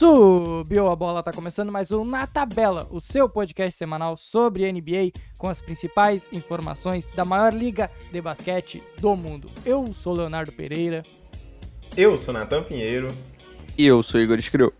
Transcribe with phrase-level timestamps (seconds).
[0.00, 5.12] Subiu a bola, tá começando mais um Na Tabela, o seu podcast semanal sobre NBA
[5.36, 9.50] com as principais informações da maior liga de basquete do mundo.
[9.62, 11.02] Eu sou Leonardo Pereira.
[11.94, 13.08] Eu sou Natan Pinheiro.
[13.76, 14.72] E eu sou Igor Escriu.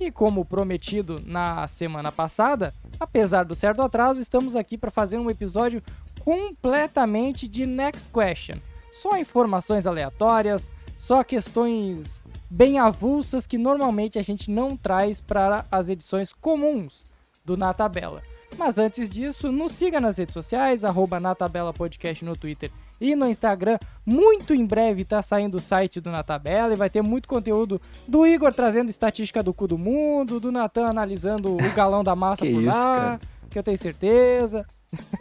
[0.00, 5.28] E como prometido na semana passada, apesar do certo atraso, estamos aqui para fazer um
[5.28, 5.82] episódio
[6.20, 8.56] completamente de Next Question.
[8.90, 12.21] Só informações aleatórias, só questões
[12.52, 17.02] bem avulsas que normalmente a gente não traz para as edições comuns
[17.46, 18.20] do Na Tabela.
[18.58, 22.70] Mas antes disso, nos siga nas redes sociais, arroba Na Tabela Podcast no Twitter
[23.00, 23.78] e no Instagram.
[24.04, 27.80] Muito em breve tá saindo o site do Na Tabela e vai ter muito conteúdo
[28.06, 32.44] do Igor trazendo estatística do cu do mundo, do Natan analisando o galão da massa
[32.44, 33.20] por isso, lá, cara?
[33.48, 34.66] que eu tenho certeza.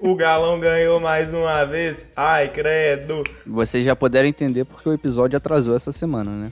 [0.01, 1.97] O Galão ganhou mais uma vez.
[2.15, 3.23] Ai, credo.
[3.47, 6.51] Vocês já puderam entender porque o episódio atrasou essa semana, né?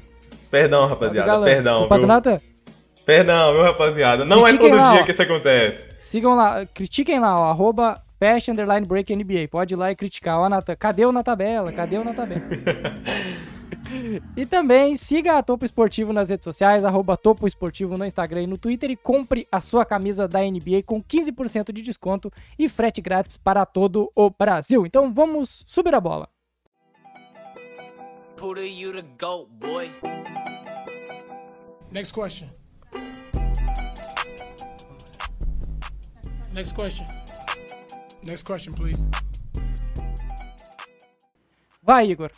[0.50, 1.28] Perdão, rapaziada.
[1.28, 1.46] galão.
[1.46, 1.90] Perdão, viu?
[3.06, 4.26] Perdão, viu, rapaziada.
[4.26, 5.06] Não é Critiquem todo lá, dia ó.
[5.06, 5.84] que isso acontece.
[5.96, 9.48] Sigam lá, critiquem lá, ó, arroba Fast Underline Break NBA.
[9.50, 10.38] Pode ir lá e criticar.
[10.40, 11.72] Ó, Natan, cadê o na tabela?
[11.72, 12.42] Cadê o na tabela?
[14.36, 18.48] e também siga a Topo Esportivo nas redes sociais, arroba Topo Esportivo no Instagram e
[18.48, 23.02] no Twitter e compre a sua camisa da NBA com 15% de desconto e frete
[23.02, 24.86] grátis para todo o Brasil.
[24.86, 26.28] Então vamos subir a bola.
[28.42, 29.92] Who you the goat, boy?
[31.92, 32.50] Next question.
[36.54, 37.06] Next question.
[38.24, 39.10] Next question, please.
[41.84, 42.32] Vai, Igor.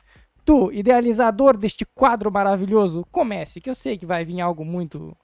[0.44, 5.16] Tu, idealizador deste quadro maravilhoso, comece, que eu sei que vai vir algo muito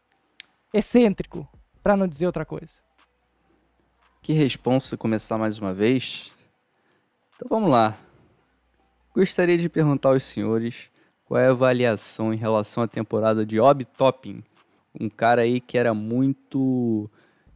[0.71, 1.47] excêntrico,
[1.81, 2.73] para não dizer outra coisa.
[4.21, 6.31] Que responsa começar mais uma vez?
[7.35, 7.97] Então vamos lá.
[9.17, 10.91] Gostaria de perguntar aos senhores
[11.25, 14.43] qual é a avaliação em relação à temporada de Obi Toppin,
[15.01, 17.09] um cara aí que era muito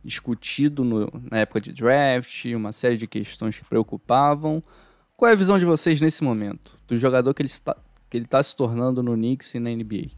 [0.03, 4.63] discutido no- na época de draft, uma série de questões que preocupavam.
[5.15, 7.77] Qual é a visão de vocês nesse momento, do jogador que ele está,
[8.09, 10.09] que ele está se tornando no Knicks e na NBA?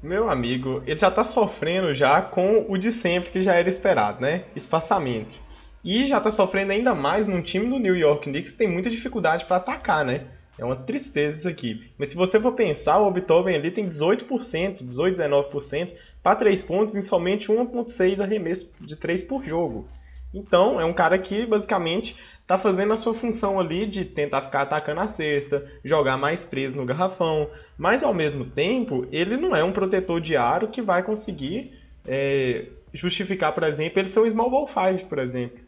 [0.00, 4.20] Meu amigo, ele já tá sofrendo já com o de sempre que já era esperado,
[4.20, 4.44] né?
[4.54, 5.40] Espaçamento.
[5.82, 8.90] E já tá sofrendo ainda mais num time do New York Knicks que tem muita
[8.90, 10.26] dificuldade para atacar, né?
[10.58, 11.90] É uma tristeza isso aqui.
[11.98, 15.92] Mas se você for pensar, o Obitoven ali tem 18%, 18, 19%
[16.22, 19.88] para 3 pontos em somente 1.6 arremesso de 3 por jogo.
[20.34, 22.14] Então, é um cara que basicamente
[22.46, 26.76] tá fazendo a sua função ali de tentar ficar atacando a cesta, jogar mais preso
[26.76, 27.48] no garrafão,
[27.78, 31.72] mas ao mesmo tempo, ele não é um protetor de aro que vai conseguir
[32.06, 35.59] é, justificar, por exemplo, ele ser um small ball 5, por exemplo.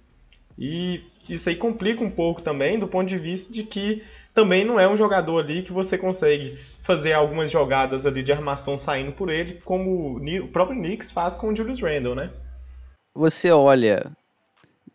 [0.58, 4.02] E isso aí complica um pouco também do ponto de vista de que
[4.34, 8.78] também não é um jogador ali que você consegue fazer algumas jogadas ali de armação
[8.78, 12.30] saindo por ele, como o próprio Knicks faz com o Julius Randle, né?
[13.14, 14.10] Você olha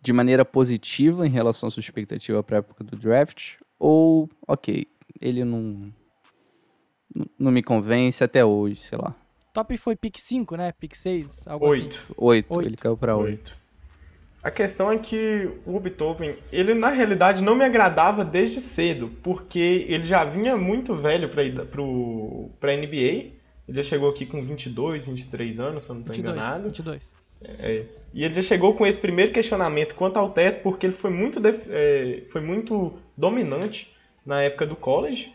[0.02, 3.56] de maneira positiva em relação à sua expectativa para a época do draft?
[3.80, 4.88] Ou, ok,
[5.22, 5.92] ele não,
[7.38, 9.16] não- me convence até hoje, sei lá.
[9.54, 10.72] Top foi pick 5, né?
[10.72, 11.98] Pick 6, algo Oito.
[11.98, 12.14] assim.
[12.18, 12.68] Oito, Oito.
[12.70, 13.30] ele caiu para oito.
[13.52, 13.58] Oito.
[14.44, 19.86] A questão é que o Beethoven, ele na realidade não me agradava desde cedo, porque
[19.90, 21.44] ele já vinha muito velho para
[22.60, 23.36] para NBA.
[23.68, 26.64] Ele já chegou aqui com 22, 23 anos, se eu não estou 22, enganado.
[26.64, 27.14] 22.
[27.60, 27.84] É.
[28.14, 31.42] E ele já chegou com esse primeiro questionamento quanto ao teto, porque ele foi muito,
[31.70, 33.94] é, foi muito dominante
[34.26, 35.32] na época do college,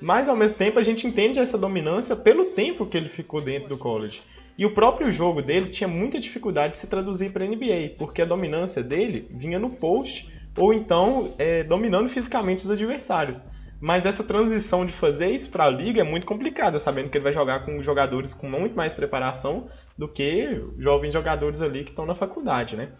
[0.00, 3.68] mas ao mesmo tempo a gente entende essa dominância pelo tempo que ele ficou dentro
[3.68, 4.20] do college.
[4.58, 8.24] E o próprio jogo dele tinha muita dificuldade de se traduzir para NBA, porque a
[8.24, 13.42] dominância dele vinha no post ou então é, dominando fisicamente os adversários.
[13.78, 17.24] Mas essa transição de fazer isso para a liga é muito complicada, sabendo que ele
[17.24, 19.68] vai jogar com jogadores com muito mais preparação
[19.98, 22.92] do que jovens jogadores ali que estão na faculdade, né?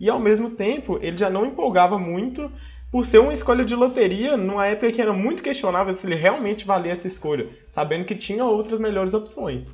[0.00, 2.50] E ao mesmo tempo, ele já não empolgava muito
[2.90, 6.66] por ser uma escolha de loteria numa época que era muito questionável se ele realmente
[6.66, 9.70] valia essa escolha, sabendo que tinha outras melhores opções.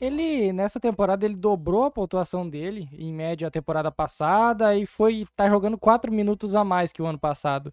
[0.00, 5.26] Ele, nessa temporada, ele dobrou a pontuação dele, em média, a temporada passada, e foi
[5.34, 7.72] tá jogando 4 minutos a mais que o ano passado.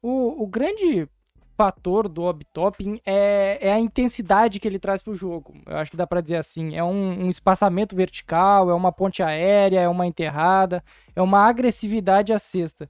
[0.00, 1.08] O, o grande
[1.56, 5.54] fator do Obtopping é, é a intensidade que ele traz pro jogo.
[5.66, 9.22] Eu acho que dá pra dizer assim, é um, um espaçamento vertical, é uma ponte
[9.22, 10.82] aérea, é uma enterrada,
[11.14, 12.88] é uma agressividade à cesta.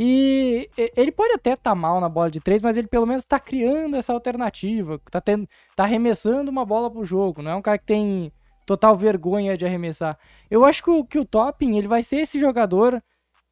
[0.00, 3.40] E ele pode até estar mal na bola de três, mas ele pelo menos está
[3.40, 7.78] criando essa alternativa, tá, tendo, tá arremessando uma bola pro jogo, não é um cara
[7.78, 8.32] que tem
[8.64, 10.16] total vergonha de arremessar.
[10.48, 13.02] Eu acho que o, que o Topping ele vai ser esse jogador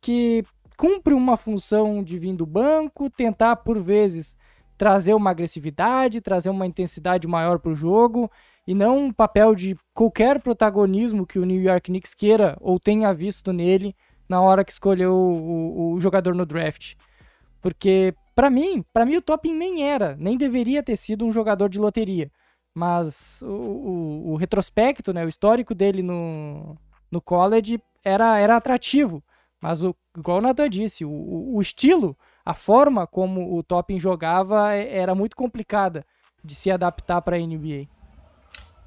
[0.00, 0.44] que
[0.78, 4.36] cumpre uma função de vir do banco, tentar por vezes
[4.78, 8.30] trazer uma agressividade, trazer uma intensidade maior pro jogo
[8.64, 13.12] e não um papel de qualquer protagonismo que o New York Knicks queira ou tenha
[13.12, 13.96] visto nele
[14.28, 16.94] na hora que escolheu o, o, o jogador no draft.
[17.60, 21.68] Porque, para mim, para mim o Toppin nem era, nem deveria ter sido um jogador
[21.68, 22.30] de loteria.
[22.74, 26.76] Mas o, o, retrospecto, né, o histórico dele no,
[27.10, 29.22] no college era, era atrativo.
[29.60, 34.74] Mas, o, igual o Nathan disse, o, o estilo, a forma como o Toppin jogava
[34.74, 36.04] é, era muito complicada
[36.44, 37.88] de se adaptar para a NBA.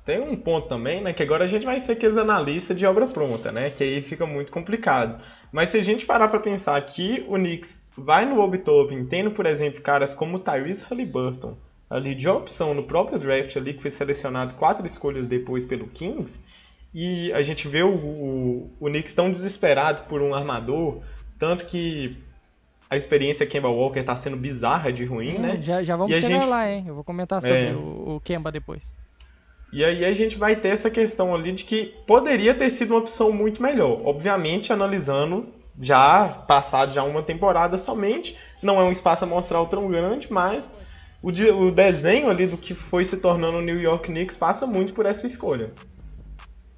[0.09, 3.05] Tem um ponto também, né, que agora a gente vai ser aqueles analistas de obra
[3.05, 5.21] pronta, né, que aí fica muito complicado.
[5.51, 9.45] Mas se a gente parar para pensar que o Knicks vai no Obi-Toppin, tendo, por
[9.45, 11.55] exemplo, caras como Tyrese Halliburton,
[11.87, 16.39] ali de opção no próprio draft ali, que foi selecionado quatro escolhas depois pelo Kings,
[16.91, 21.03] e a gente vê o, o, o Knicks tão desesperado por um armador,
[21.37, 22.17] tanto que
[22.89, 25.57] a experiência Kemba Walker está sendo bizarra de ruim, Hum, né?
[25.59, 26.85] Já, já vamos chegar gente- lá, hein?
[26.87, 27.73] Eu vou comentar sobre É.
[27.75, 28.91] o, o Kemba depois.
[29.71, 32.99] E aí a gente vai ter essa questão ali de que poderia ter sido uma
[32.99, 34.01] opção muito melhor.
[34.03, 35.47] Obviamente, analisando
[35.79, 40.73] já passado já uma temporada somente, não é um espaço amostral tão grande, mas
[41.23, 44.65] o, de- o desenho ali do que foi se tornando o New York Knicks passa
[44.65, 45.69] muito por essa escolha.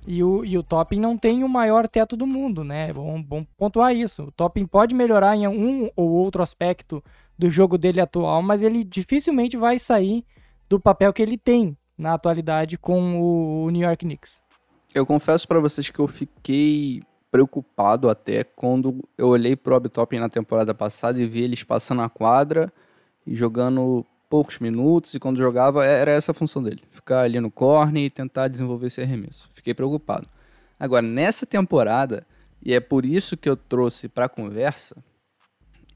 [0.06, 2.92] E o, e o Toppin não tem o maior teto do mundo, né?
[2.92, 4.24] Bom, bom pontuar isso.
[4.24, 7.04] O Toppin pode melhorar em um ou outro aspecto
[7.38, 10.26] do jogo dele atual, mas ele dificilmente vai sair
[10.68, 13.22] do papel que ele tem na atualidade com
[13.64, 14.42] o New York Knicks.
[14.94, 20.28] Eu confesso pra vocês que eu fiquei preocupado até quando eu olhei pro Obtopping na
[20.28, 22.74] temporada passada e vi eles passando a quadra
[23.26, 27.52] e jogando poucos minutos e quando jogava era essa a função dele, ficar ali no
[27.52, 29.48] corner e tentar desenvolver esse arremesso.
[29.54, 30.28] Fiquei preocupado.
[30.80, 32.26] Agora, nessa temporada,
[32.64, 34.98] e é por isso que eu trouxe pra conversa,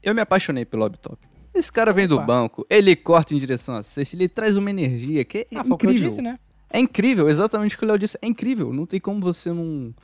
[0.02, 1.35] eu me apaixonei pelo Obtopping.
[1.56, 2.24] Esse cara vem do Opa.
[2.26, 6.08] banco, ele corta em direção a cesta, ele traz uma energia que é Ah, incrível.
[6.08, 6.38] disse, né?
[6.68, 8.18] É incrível, exatamente o que o Léo disse.
[8.20, 9.94] É incrível, não tem como você não,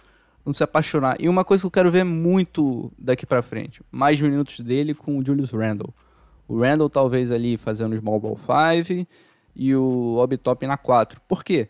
[0.47, 1.17] não se apaixonar.
[1.21, 5.19] E uma coisa que eu quero ver muito daqui pra frente, mais minutos dele com
[5.19, 5.93] o Julius Randle.
[6.49, 9.07] O Randle talvez ali fazendo small ball 5
[9.55, 11.21] e o Obitop na 4.
[11.29, 11.69] Por quê?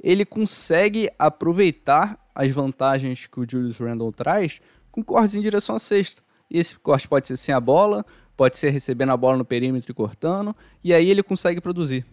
[0.00, 4.60] Ele consegue aproveitar as vantagens que o Julius Randle traz
[4.90, 6.22] com cortes em direção à cesta.
[6.50, 8.04] E esse corte pode ser sem a bola,
[8.36, 12.04] pode ser recebendo a bola no perímetro e cortando, e aí ele consegue produzir,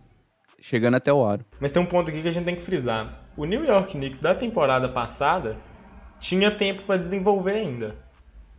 [0.59, 1.45] chegando até o aro.
[1.59, 3.19] Mas tem um ponto aqui que a gente tem que frisar.
[3.37, 5.57] O New York Knicks da temporada passada
[6.19, 7.95] tinha tempo para desenvolver ainda.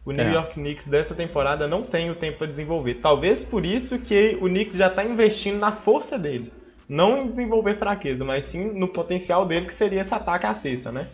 [0.05, 0.33] O New É.
[0.33, 2.95] York Knicks dessa temporada não tem o tempo para desenvolver.
[2.95, 6.53] Talvez por isso que o Knicks já está investindo na força dele.
[6.89, 10.91] Não em desenvolver fraqueza, mas sim no potencial dele, que seria esse ataque à cesta,
[10.91, 11.07] né?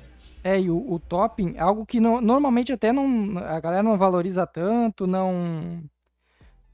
[0.43, 4.47] É, e o, o topping, algo que no- normalmente até não, a galera não valoriza
[4.47, 5.83] tanto, não,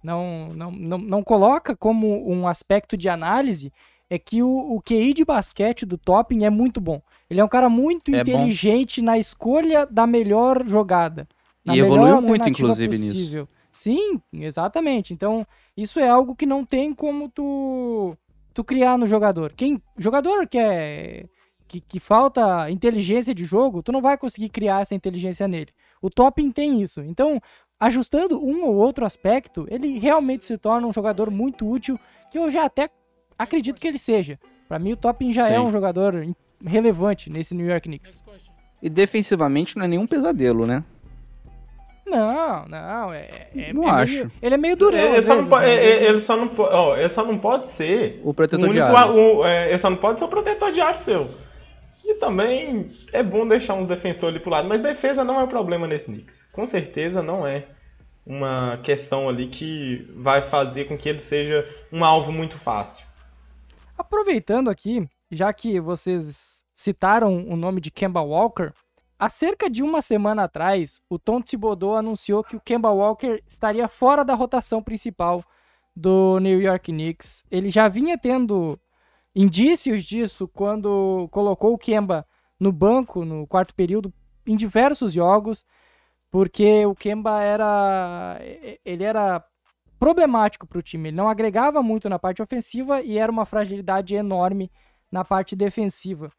[0.05, 3.73] não, não, não, não coloca como um aspecto de análise,
[4.11, 7.01] é que o, o QI de basquete do topping é muito bom.
[7.29, 8.31] Ele é um cara muito É bom.
[8.33, 11.27] inteligente na escolha da melhor jogada.
[11.65, 13.13] E evoluiu muito, inclusive, nisso.
[13.15, 13.49] possível.
[13.73, 15.15] Sim, exatamente.
[15.15, 18.15] Então, isso é algo que não tem como tu,
[18.53, 19.55] tu criar no jogador.
[19.57, 21.25] Quem jogador que é
[21.67, 25.71] que, que falta inteligência de jogo, tu não vai conseguir criar essa inteligência nele.
[26.01, 27.01] O Topping tem isso.
[27.01, 27.41] Então,
[27.85, 31.99] ajustando um ou outro aspecto, ele realmente se torna um jogador muito útil,
[32.31, 32.89] que eu já até
[33.39, 34.39] acredito que ele seja.
[34.69, 35.67] Pra mim, o Topping já é Sim.
[35.67, 36.25] um jogador
[36.67, 38.23] relevante nesse New York Knicks.
[38.83, 40.83] E defensivamente não é nenhum pesadelo, né?
[42.07, 44.13] Não, não, é, é- Não é acho.
[44.13, 44.99] Meio, ele é meio durão.
[44.99, 45.75] ele, só não pode, né?
[45.75, 48.79] ele- ele só não po- ó, ele só não pode ser O protetor o de
[48.81, 49.15] único, aro.
[49.15, 51.29] o- é, ele só não pode ser o protetor de aro seu.
[52.05, 55.49] E também é bom deixar um defensor ali pro lado, mas defesa não é o
[55.49, 56.47] problema nesse Knicks.
[56.53, 57.65] Com certeza não é
[58.27, 63.05] uma questão ali que vai fazer com que ele seja um alvo muito fácil.
[63.97, 68.73] Aproveitando aqui, já que vocês citaram o nome de Kemba Walker,
[69.19, 73.87] há cerca de uma semana atrás, o Tom Thibodeau anunciou que o Kemba Walker estaria
[73.89, 75.45] fora da rotação principal
[75.95, 77.45] do New York Knicks.
[77.51, 78.79] Ele já vinha tendo
[79.35, 82.27] indícios disso quando colocou o Kemba
[82.59, 84.13] no banco no quarto período
[84.47, 85.65] em diversos jogos,
[86.35, 88.41] porque o Kemba era
[88.85, 89.41] ele era
[90.01, 91.11] problemático para o time.
[91.11, 94.69] Ele não agregava muito na parte ofensiva e era uma fragilidade enorme
[95.13, 96.33] na parte defensiva.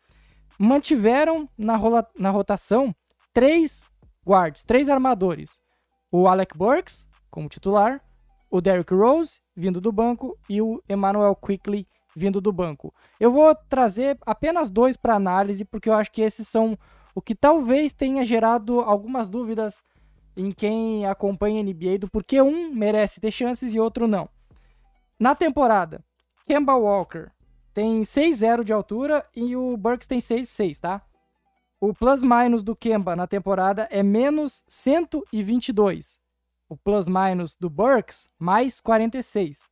[0.59, 2.93] Mantiveram na, rola- na rotação
[3.33, 3.85] três
[4.27, 5.61] guards, três armadores.
[6.11, 8.01] O Alec Burks, como titular,
[8.51, 12.93] o Derrick Rose, vindo do banco, e o Emmanuel Quickly, vindo do banco.
[13.17, 16.77] Eu vou trazer apenas dois para análise, porque eu acho que esses são
[17.15, 19.81] o que talvez tenha gerado algumas dúvidas
[20.35, 24.27] em quem acompanha a NBA do porquê um merece ter chances e outro não.
[25.17, 26.03] Na temporada,
[26.45, 27.31] Kemba Walker,
[27.73, 31.01] tem 6,0 de altura e o Burks tem 6,6, tá?
[31.79, 36.19] O plus-minus do Kemba na temporada é menos 122.
[36.67, 39.69] O plus-minus do Burks, mais 46.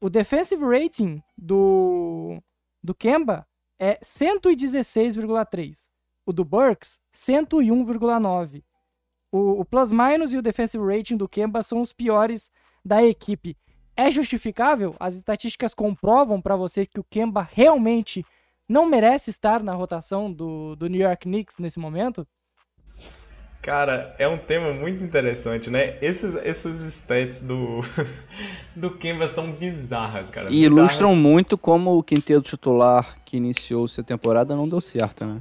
[0.00, 2.40] O defensive rating do,
[2.82, 3.46] do Kemba
[3.78, 5.88] é 116,3.
[6.26, 8.62] O do Burks, 101,9.
[9.30, 12.50] O, o plus-minus e o defensive rating do Kemba são os piores
[12.84, 13.56] da equipe.
[13.96, 14.94] É justificável?
[14.98, 18.24] As estatísticas comprovam para vocês que o Kemba realmente
[18.68, 22.26] não merece estar na rotação do, do New York Knicks nesse momento?
[23.64, 25.96] Cara, é um tema muito interessante, né?
[26.02, 27.80] Esses, esses stats do,
[28.76, 30.50] do Kemba são bizarras, cara.
[30.50, 35.40] E ilustram muito como o quinteto titular que iniciou essa temporada não deu certo, né?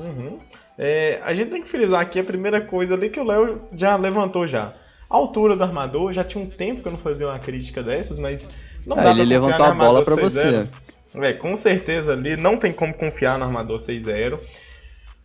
[0.00, 0.38] Uhum.
[0.78, 3.96] É, a gente tem que frisar aqui a primeira coisa ali que o Léo já
[3.96, 4.70] levantou já.
[5.10, 8.18] A altura do armador, já tinha um tempo que eu não fazia uma crítica dessas,
[8.18, 8.48] mas
[8.86, 10.20] não Ah, dá ele levantou a bola 6-0.
[10.20, 10.68] você.
[11.16, 14.38] É, com certeza ali não tem como confiar no armador 6-0.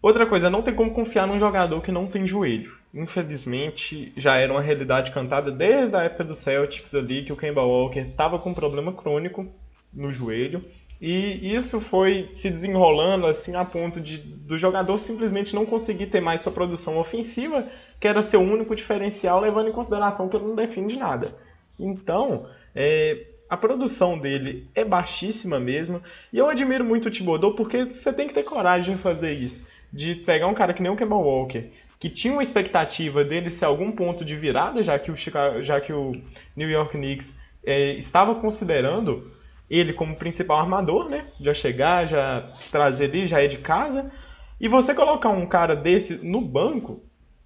[0.02, 2.72] Outra coisa, não tem como confiar num jogador que não tem joelho.
[2.94, 7.62] Infelizmente, já era uma realidade cantada desde a época do Celtics ali, que o Kemba
[7.64, 9.48] Walker estava com um problema crônico
[9.94, 10.64] no joelho.
[11.02, 16.22] E isso foi se desenrolando assim a ponto de do jogador simplesmente não conseguir ter
[16.22, 17.68] mais sua produção ofensiva,
[18.00, 21.36] que era seu único diferencial, levando em consideração que ele não defende nada.
[21.80, 26.02] Então, é, a produção dele é baixíssima mesmo.
[26.32, 29.68] E eu admiro muito o Thibodeau porque você tem que ter coragem de fazer isso.
[29.92, 33.66] De pegar um cara que nem o Kemba Walker, que tinha uma expectativa dele ser
[33.66, 36.12] algum ponto de virada, já que o, Chicago, já que o
[36.56, 37.34] New York Knicks
[37.66, 39.30] é, estava considerando
[39.70, 41.26] ele como principal armador, né?
[41.40, 44.12] Já chegar, já trazer ali, já é de casa.
[44.60, 47.02] E você colocar um cara desse no banco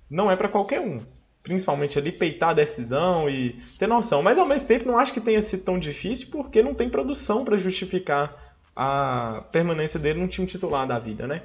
[0.10, 1.02] não é para qualquer um.
[1.42, 4.22] Principalmente ali peitar a decisão e ter noção.
[4.22, 7.46] Mas ao mesmo tempo não acho que tenha sido tão difícil porque não tem produção
[7.46, 11.42] para justificar a permanência dele no time titular da vida, né?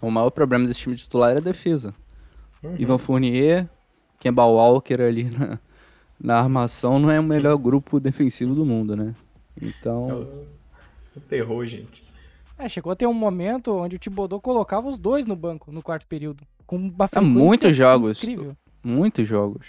[0.00, 1.94] O maior problema desse time titular era a defesa.
[2.78, 3.68] Ivan Fournier,
[4.18, 5.58] Kemba Walker ali na,
[6.20, 9.14] na armação não é o melhor grupo defensivo do mundo, né?
[9.60, 10.46] É Então, o,
[11.16, 12.04] o terror, gente.
[12.56, 15.82] É, chegou a ter um momento onde o Thibodeau colocava os dois no banco no
[15.82, 16.44] quarto período.
[16.66, 18.22] Com uma frequência muitos jogos.
[18.22, 18.56] Incrível.
[18.82, 19.66] Muitos jogos.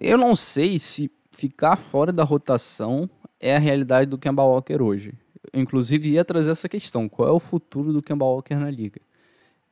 [0.00, 3.08] Eu não sei se ficar fora da rotação
[3.38, 5.14] é a realidade do Kemba Walker hoje.
[5.52, 9.00] Eu, inclusive, ia trazer essa questão: qual é o futuro do Kemba Walker na liga?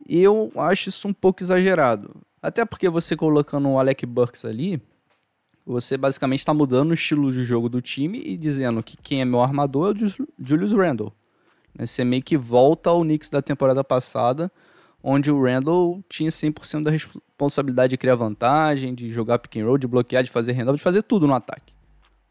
[0.09, 2.17] Eu acho isso um pouco exagerado.
[2.41, 4.81] Até porque você colocando o Alec Burks ali,
[5.73, 9.25] você basicamente está mudando o estilo de jogo do time e dizendo que quem é
[9.25, 11.13] meu armador é o Julius Randle.
[11.75, 14.51] Né, Você meio que volta ao Knicks da temporada passada,
[15.03, 19.77] onde o Randle tinha 100% da responsabilidade de criar vantagem, de jogar pick and roll,
[19.77, 21.75] de bloquear, de fazer handoff, de fazer tudo no ataque.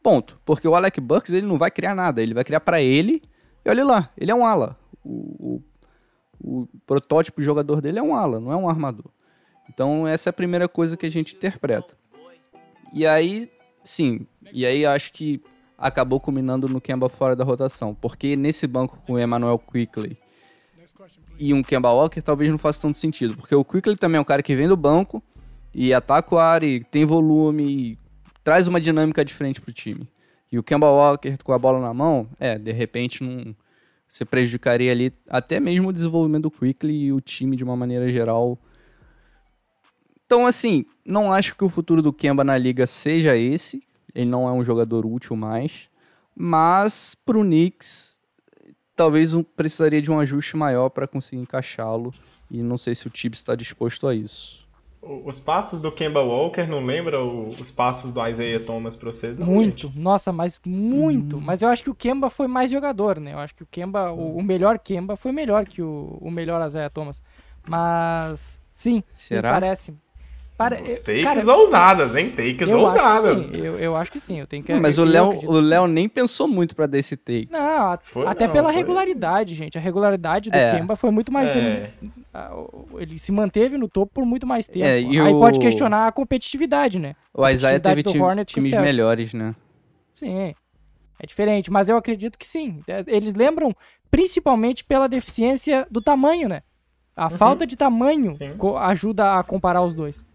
[0.01, 0.39] Ponto.
[0.43, 3.21] Porque o Alec Burks ele não vai criar nada, ele vai criar para ele
[3.63, 4.75] e olha lá, ele é um ala.
[5.03, 5.61] O,
[6.41, 9.11] o, o protótipo jogador dele é um ala, não é um armador.
[9.69, 11.95] Então essa é a primeira coisa que a gente interpreta.
[12.93, 13.49] E aí,
[13.83, 15.41] sim, e aí acho que
[15.77, 20.17] acabou culminando no Kemba fora da rotação, porque nesse banco com o Emmanuel Quickley
[21.39, 24.25] e um Kemba Walker talvez não faça tanto sentido, porque o Quickley também é um
[24.25, 25.21] cara que vem do banco
[25.73, 27.99] e ataca o área, e tem volume, e
[28.43, 30.07] traz uma dinâmica diferente pro time.
[30.51, 33.55] E o Kemba Walker com a bola na mão, é, de repente não
[34.07, 38.09] você prejudicaria ali até mesmo o desenvolvimento do Quickley e o time de uma maneira
[38.09, 38.57] geral.
[40.27, 43.81] Então, assim, não acho que o futuro do Kemba na liga seja esse.
[44.13, 45.89] Ele não é um jogador útil mais.
[46.35, 48.19] Mas pro Knicks,
[48.93, 52.13] talvez um, precisaria de um ajuste maior para conseguir encaixá-lo.
[52.51, 54.67] E não sei se o Tibbs está disposto a isso.
[55.01, 59.37] Os passos do Kemba Walker não lembra os passos do Isaiah Thomas pra vocês?
[59.37, 59.87] Não, Muito.
[59.87, 59.97] gente?
[59.97, 61.39] Nossa, mas muito.
[61.39, 63.31] Mas eu acho que o Kemba foi mais jogador, né?
[63.31, 66.65] Eu acho que o Kemba, o, o melhor Kemba foi melhor que o, o melhor
[66.67, 67.21] Isaiah Thomas.
[67.65, 69.51] Mas, sim, sim, Será?
[69.51, 69.93] parece.
[70.57, 70.75] Pare...
[70.83, 72.31] eu- Takes cara, ousadas, hein?
[72.31, 73.45] Takes eu acho ousadas.
[73.45, 73.61] que sim.
[73.63, 74.39] Eu, eu acho que sim.
[74.39, 75.51] Eu tenho que Mas o Léo, o.
[75.59, 77.47] Léo nem pensou muito para dar esse take.
[77.51, 77.59] Não,
[77.91, 78.75] a- Foi até não, pela foi.
[78.81, 79.77] regularidade, gente.
[79.77, 80.71] A regularidade do É.
[80.71, 81.51] Kemba foi muito mais.
[81.51, 81.91] É.
[82.97, 84.83] Ele se manteve no topo por muito mais tempo.
[84.85, 87.15] É, e Aí o- pode questionar a competitividade, né?
[87.33, 89.55] O Isaiah teve competitividade do ti- Hornets com o times melhores, né?
[90.11, 90.55] Sim,
[91.19, 92.81] é diferente, mas eu acredito que sim.
[92.87, 93.75] É, Eles lembram
[94.09, 96.63] principalmente pela deficiência do tamanho, né?
[97.15, 98.31] A falta de tamanho
[98.81, 100.25] ajuda a comparar os dois.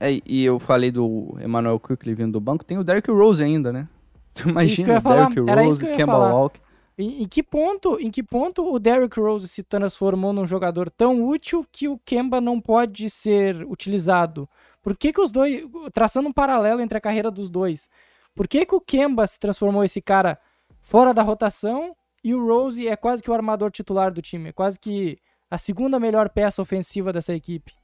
[0.00, 3.70] É, e eu falei do Emmanuel Quickley vindo do banco, tem o Derrick Rose ainda,
[3.70, 3.86] né?
[4.34, 6.32] Tu imagina Derrick Rose, Kemba.
[6.32, 6.60] Walker.
[6.96, 11.26] Em, em que ponto, em que ponto o Derrick Rose se transformou num jogador tão
[11.26, 14.48] útil que o Kemba não pode ser utilizado?
[14.82, 17.88] Por que, que os dois, traçando um paralelo entre a carreira dos dois,
[18.34, 20.38] por que, que o Kemba se transformou esse cara
[20.80, 24.52] fora da rotação e o Rose é quase que o armador titular do time, é
[24.52, 25.18] quase que
[25.50, 27.79] a segunda melhor peça ofensiva dessa equipe.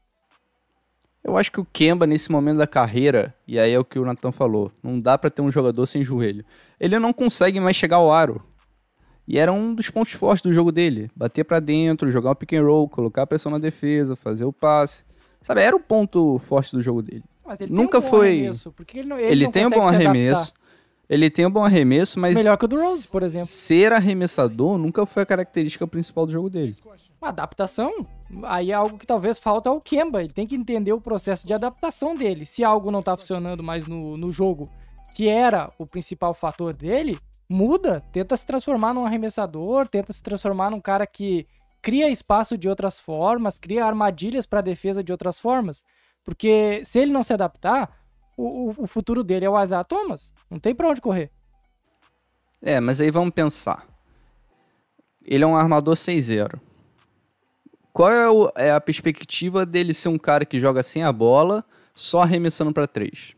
[1.27, 4.05] Eu acho que o Kemba, nesse momento da carreira, e aí é o que o
[4.05, 6.45] Nathan falou, não dá pra ter um jogador sem joelho.
[6.79, 8.41] Ele não consegue mais chegar ao aro.
[9.27, 11.11] E era um dos pontos fortes do jogo dele.
[11.17, 14.53] Bater pra dentro, jogar um pick and roll, colocar a pressão na defesa, fazer o
[14.53, 15.05] passe.
[15.43, 17.25] Sabe, era o ponto forte do jogo dele.
[17.45, 19.71] Mas ele Nunca tem um bom foi- arremesso, porque ele, não, ele Ele, tem um
[19.71, 20.47] bom se adaptar.
[21.09, 23.47] Ele tem um bom arremesso, mas Melhor que o do Rose, por exemplo.
[23.47, 26.75] ser arremessador nunca foi a característica principal do jogo dele.
[27.21, 27.93] Uma adaptação,
[28.43, 30.21] aí é algo que talvez falta ao Kemba.
[30.21, 32.45] Ele tem que entender o processo de adaptação dele.
[32.45, 34.69] Se algo não tá funcionando mais no, no jogo,
[35.15, 40.71] que era o principal fator dele, muda, tenta se transformar num arremessador, tenta se transformar
[40.71, 41.47] num cara que
[41.81, 45.85] cria espaço de outras formas, cria armadilhas para defesa de outras formas.
[46.25, 47.97] Porque se ele não se adaptar,
[48.37, 50.33] o, o- futuro dele é o Isaiah Thomas.
[50.51, 51.31] Não tem pra onde correr.
[52.63, 53.87] É, mas aí vamos pensar.
[55.25, 56.59] Ele é um armador 6-0.
[57.93, 61.65] Qual é, o- é a perspectiva dele ser um cara que joga sem a bola,
[61.95, 63.35] só arremessando pra três?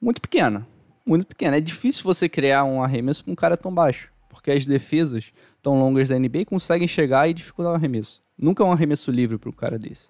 [0.00, 0.66] Muito pequena.
[1.06, 1.56] Muito pequena.
[1.56, 4.10] É difícil você criar um arremesso com um cara tão baixo.
[4.28, 8.22] Porque as defesas tão longas da NBA conseguem chegar e dificultar o arremesso.
[8.38, 10.08] Nunca é um arremesso livre para um cara desse.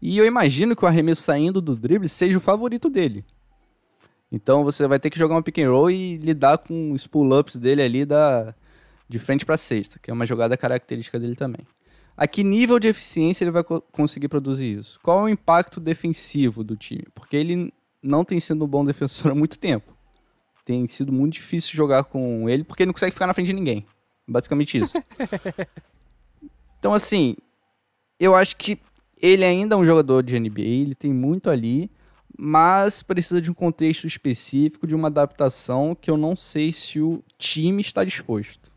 [0.00, 3.24] E eu imagino que o arremesso saindo do drible seja o favorito dele.
[4.30, 7.56] Então você vai ter que jogar um pick and roll e lidar com os pull-ups
[7.56, 8.54] dele ali da,
[9.08, 11.66] de frente para sexta, que é uma jogada característica dele também.
[12.16, 14.98] A que nível de eficiência ele vai co- conseguir produzir isso?
[15.02, 17.04] Qual é o impacto defensivo do time?
[17.14, 19.94] Porque ele não tem sido um bom defensor há muito tempo.
[20.64, 23.52] Tem sido muito difícil jogar com ele, porque ele não consegue ficar na frente de
[23.52, 23.86] ninguém.
[24.26, 24.96] Basicamente isso.
[26.78, 27.36] então, assim,
[28.18, 28.78] eu acho que
[29.20, 31.90] ele ainda é um jogador de NBA, ele tem muito ali,
[32.38, 37.22] mas precisa de um contexto específico, de uma adaptação que eu não sei se o
[37.38, 38.70] time está disposto.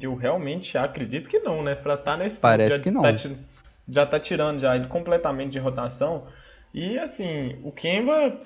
[0.00, 1.74] Eu realmente acredito que não, né?
[1.74, 3.02] Pra estar nesse ponto, Parece já que não.
[3.02, 3.16] Tá,
[3.88, 6.26] já tá tirando já ele completamente de rotação.
[6.72, 8.38] E assim, o Kemba,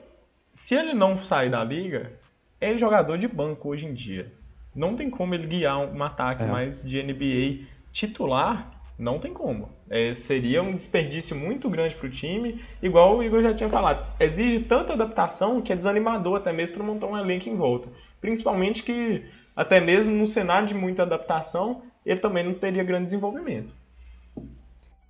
[0.54, 2.12] se ele não sair da liga,
[2.60, 4.32] é jogador de banco hoje em dia.
[4.74, 6.46] Não tem como ele guiar um ataque É.
[6.46, 9.68] mais de NBA titular, não tem como.
[9.90, 14.06] É, seria um desperdício muito grande pro time, igual o Igor já tinha falado.
[14.20, 17.88] Exige tanta adaptação que é desanimador até mesmo para montar um elenco em volta.
[18.20, 23.72] Principalmente que até mesmo num cenário de muita adaptação, ele também não teria grande desenvolvimento.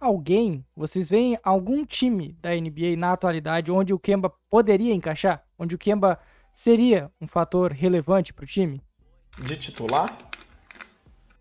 [0.00, 5.42] Alguém, vocês veem algum time da NBA na atualidade onde o Kemba poderia encaixar?
[5.58, 6.18] Onde o Kemba
[6.52, 8.82] seria um fator relevante pro time?
[9.38, 10.23] De titular,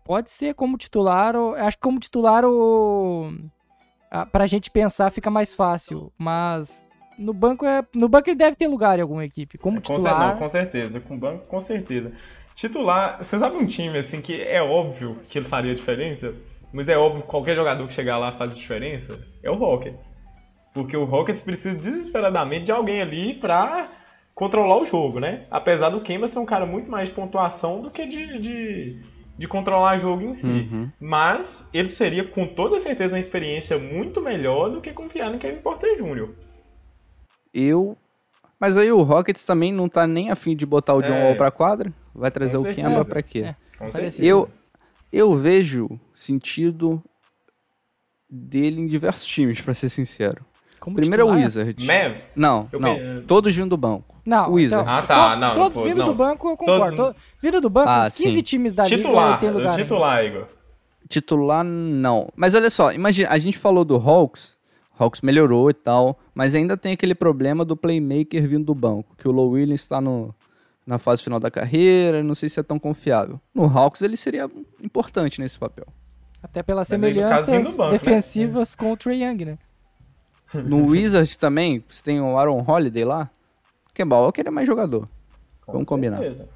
[0.04, 3.32] Pode ser como titular, ou, acho que como titular o
[4.10, 6.84] a- pra gente pensar fica mais fácil, mas
[7.18, 9.56] no banco é, no banco ele deve ter lugar em alguma equipe.
[9.58, 12.12] Como com, cer- titular, não, com certeza, com banco, com certeza.
[12.54, 16.34] Titular, você sabe um time assim que é óbvio que ele faria diferença,
[16.72, 19.18] mas é óbvio que qualquer jogador que chegar lá faz diferença?
[19.42, 19.98] É o Rockets.
[20.72, 23.88] Porque o Rockets precisa desesperadamente de alguém ali pra
[24.34, 25.46] controlar o jogo, né?
[25.50, 29.00] Apesar do Kemba ser um cara muito mais de pontuação do que de, de,
[29.36, 30.46] de controlar o jogo em si.
[30.46, 30.90] Uhum.
[31.00, 35.60] Mas ele seria com toda certeza uma experiência muito melhor do que confiar no Kevin
[35.60, 36.30] Porter Jr.
[37.52, 37.96] Eu.
[38.58, 41.24] Mas aí o Rockets também não tá nem afim de botar o John É.
[41.24, 41.92] Wall pra quadra.
[42.14, 42.88] Vai trazer Com o certeza.
[42.88, 43.40] Kemba pra quê?
[43.40, 43.56] É.
[44.18, 44.48] Eu,
[45.12, 47.02] eu vejo sentido
[48.30, 50.44] dele em diversos times, pra ser sincero.
[50.84, 51.44] Como Primeiro é o titular?
[51.44, 51.86] Wizards.
[51.86, 52.32] Mavs?
[52.36, 52.94] Não, Eu não.
[52.94, 54.14] pe- Todos vindo do banco.
[54.26, 54.82] Não, Wizards.
[54.86, 56.06] então, Ah, tá, to- não, todos pô, vindo não.
[56.06, 56.96] do banco eu concordo.
[56.96, 58.42] Todos- To- Vindo do banco, Ah, os 15 sim.
[58.42, 59.70] times da liga Titular, tem lugar.
[59.72, 59.82] ainda.
[59.82, 60.46] titular, Igor.
[61.08, 62.28] Titular, não.
[62.36, 64.56] Mas olha só, imagina, a gente falou do Hawks,
[64.98, 69.28] Hawks melhorou e tal, mas ainda tem aquele problema do playmaker vindo do banco, que
[69.28, 70.34] o Low Williams está no,
[70.86, 73.40] na fase final da carreira, não sei se é tão confiável.
[73.54, 74.48] No Hawks ele seria
[74.82, 75.86] importante nesse papel.
[76.42, 77.90] Até pelas semelhanças banco, né?
[77.90, 79.58] defensivas com o Trae Young, né?
[80.62, 83.30] No Wizards também, você tem o Aaron Holiday lá,
[83.92, 85.08] Kemba Walker é mais jogador.
[85.64, 86.16] Com Vamos combinar.
[86.18, 86.48] certeza.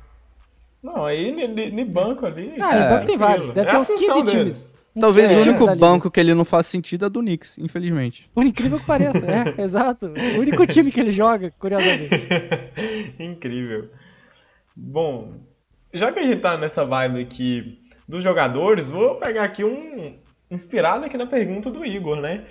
[0.83, 1.33] Não, aí
[1.73, 2.51] ni banco ali.
[2.61, 3.51] Ah, no banco tem vários.
[3.51, 4.45] Deve É ter uns função 15 dele.
[4.51, 4.69] times.
[5.01, 8.29] Talvez 15 o único banco que ele não faz sentido é do Knicks, infelizmente.
[8.35, 10.07] Por incrível que pareça, é, exato.
[10.07, 12.11] O único time que ele joga, curiosamente.
[13.19, 13.91] Incrível.
[14.77, 15.35] Bom,
[15.93, 20.17] já que a gente tá nessa vibe aqui dos jogadores, vou pegar aqui um
[20.51, 22.45] inspirado aqui na pergunta do Igor, né?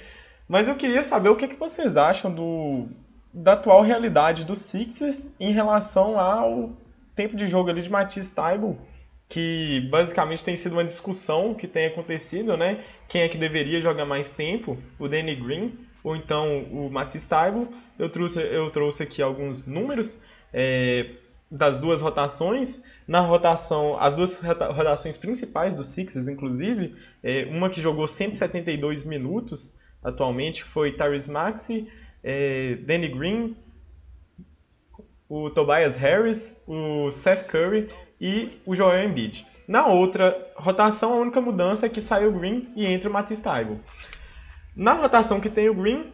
[0.48, 2.88] Mas eu queria saber o que, que vocês acham do
[3.34, 6.72] da atual realidade do Sixers em relação ao
[7.16, 8.80] tempo de jogo ali de Matisse Taibo,
[9.30, 12.84] que basicamente tem sido uma discussão que tem acontecido, né?
[13.08, 17.68] Quem é que deveria jogar mais tempo, o Danny Green ou então o Matisse Taibo.
[18.00, 20.18] Eu trouxe, eu trouxe aqui alguns números
[20.54, 21.12] é,
[21.52, 22.82] das duas rotações.
[23.08, 29.04] Na rotação, as duas rota- rotações principais do Sixers, inclusive, é, uma que jogou 172
[29.04, 31.88] minutos atualmente foi Tyrese Maxey,
[32.24, 33.56] é, Danny Green,
[35.30, 39.46] o Tobias Harris, o Seth Curry e o Joel Embiid.
[39.68, 43.44] Na outra rotação, a única mudança é que saiu o Green e entra o Matisse
[43.44, 43.80] Thybulle.
[44.76, 46.08] Na rotação que tem o Green,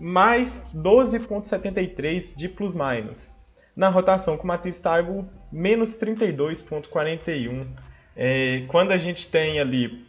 [0.00, 3.32] mais 12.73 de plus-minus.
[3.76, 7.66] Na rotação com o Matisse Thybulle, menos 32.41.
[8.16, 10.04] É, quando a gente tem ali,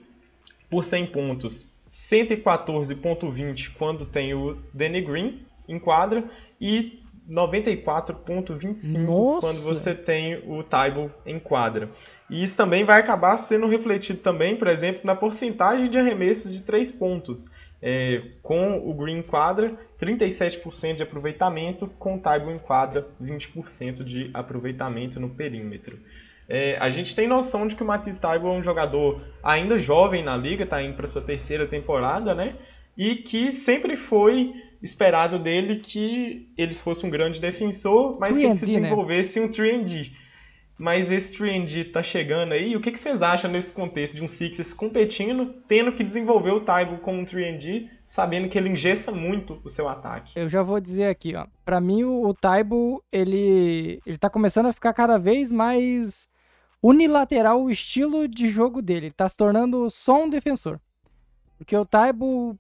[0.70, 6.24] por 100 pontos, 114.20 quando tem o Danny Green em quadra
[6.60, 9.48] e 94.25 Nossa!
[9.48, 11.90] quando você tem o Tybal em quadra.
[12.30, 16.62] E isso também vai acabar sendo refletido também, por exemplo, na porcentagem de arremessos de
[16.62, 17.46] 3 pontos.
[17.80, 24.04] É, com o Green em quadra, 37% de aproveitamento, com o Tybal em quadra, 20%
[24.04, 26.00] de aproveitamento no perímetro.
[26.50, 30.24] É, a gente tem noção de que o Matisse Tybal é um jogador ainda jovem
[30.24, 32.56] na liga, está indo para sua terceira temporada, né?
[32.98, 38.54] E que sempre foi esperado dele que ele fosse um grande defensor, mas que ele
[38.54, 38.80] se 3&D, né?
[38.82, 40.12] desenvolvesse um 3D.
[40.80, 42.76] Mas esse 3D tá chegando aí.
[42.76, 46.60] O que, que vocês acham nesse contexto de um Sixers competindo, tendo que desenvolver o
[46.60, 50.34] Tybal como um 3D, sabendo que ele engessa muito o seu ataque?
[50.36, 51.48] Eu já vou dizer aqui, ó.
[51.66, 56.28] Pra mim, o, o Taibo, ele, ele tá começando a ficar cada vez mais
[56.90, 59.08] unilateral o estilo de jogo dele.
[59.08, 60.80] Ele tá se tornando só um defensor.
[61.58, 62.56] Porque o Taibo,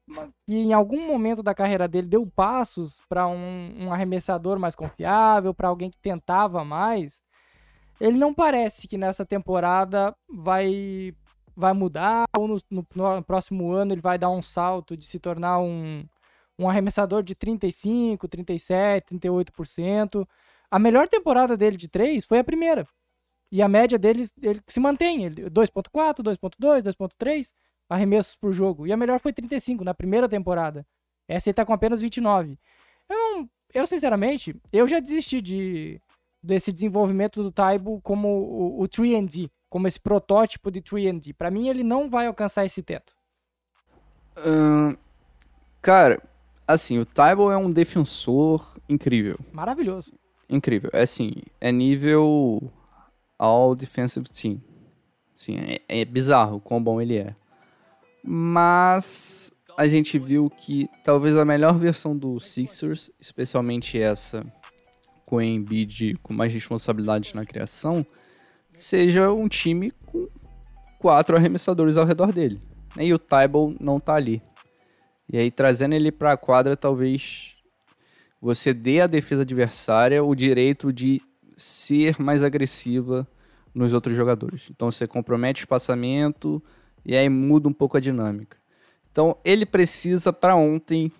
[0.47, 5.67] em algum momento da carreira dele, deu passos pra um, um arremessador mais confiável, pra
[5.67, 7.21] alguém que tentava mais.
[8.01, 11.13] Ele não parece que nessa temporada vai,
[11.55, 15.19] vai mudar, ou no, no- no próximo ano ele vai dar um salto de se
[15.19, 16.03] tornar um,
[16.57, 20.27] um arremessador de 35, 37, 38%.
[20.71, 22.87] A melhor temporada dele de 3 foi a primeira.
[23.51, 27.53] E a média deles ele se mantém, ele- 2.4, 2.2, 2.3
[27.89, 28.85] arremessos por jogo.
[28.85, 30.85] E a melhor foi 35 na primeira temporada.
[31.27, 32.57] Essa ele tá com apenas 29.
[33.09, 36.01] Eu, não- eu sinceramente, eu já desisti de
[36.43, 41.33] desse desenvolvimento do Taibo como o, o 3D, como esse protótipo de 3D.
[41.33, 43.13] Pra mim ele não vai alcançar esse teto.
[44.35, 44.95] Ahn,
[45.81, 46.21] cara,
[46.67, 49.37] assim, o Tybal é um defensor incrível.
[49.51, 50.13] Maravilhoso.
[50.49, 50.89] Incrível.
[50.93, 52.71] É assim, é nível
[53.37, 54.61] All Defensive Team.
[55.35, 57.35] Sim, é, é bizarro quão bom ele é.
[58.23, 64.41] Mas a gente viu que talvez a melhor versão do Sixers, especialmente essa
[65.27, 68.05] com o Embiid com mais responsabilidade na criação,
[68.75, 70.27] seja um time com
[70.99, 72.61] quatro arremessadores ao redor dele.
[72.95, 73.05] né?
[73.05, 74.41] E o Tybal não tá ali.
[75.31, 77.55] E aí trazendo ele pra quadra, talvez
[78.41, 81.21] você dê à defesa adversária o direito de
[81.57, 83.27] ser mais agressiva
[83.73, 84.67] nos outros jogadores.
[84.69, 86.63] Então você compromete o espaçamento
[87.03, 88.57] e aí muda um pouco a dinâmica.
[89.11, 91.11] Então ele precisa para ontem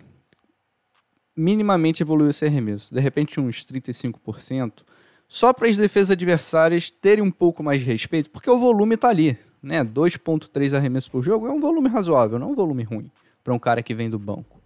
[1.36, 2.94] minimamente evoluir esse arremesso.
[2.94, 4.84] De repente uns 35%,
[5.28, 9.10] só para as defesas adversárias terem um pouco mais de respeito, porque o volume tá
[9.10, 9.84] ali, né?
[9.84, 13.12] 2.3 arremessos por jogo é um volume razoável, não é um volume ruim
[13.44, 14.60] para um cara que vem do banco.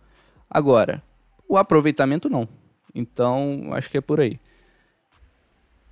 [0.49, 1.03] Agora,
[1.47, 2.47] o aproveitamento não.
[2.93, 4.39] Então, acho que é por aí.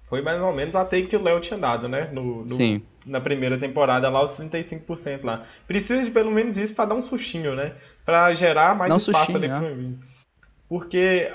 [0.09, 2.09] Foi mais ou menos a take que o Léo tinha dado, né?
[2.11, 2.81] No, no- Sim.
[3.05, 5.45] Na primeira temporada lá, os 35% lá.
[5.67, 7.73] Precisa de pelo menos isso pra dar um sustinho, né?
[8.05, 9.57] Pra gerar mais um espaço sustinho, ali é.
[9.57, 9.99] pro Embiid.
[10.67, 11.31] Porque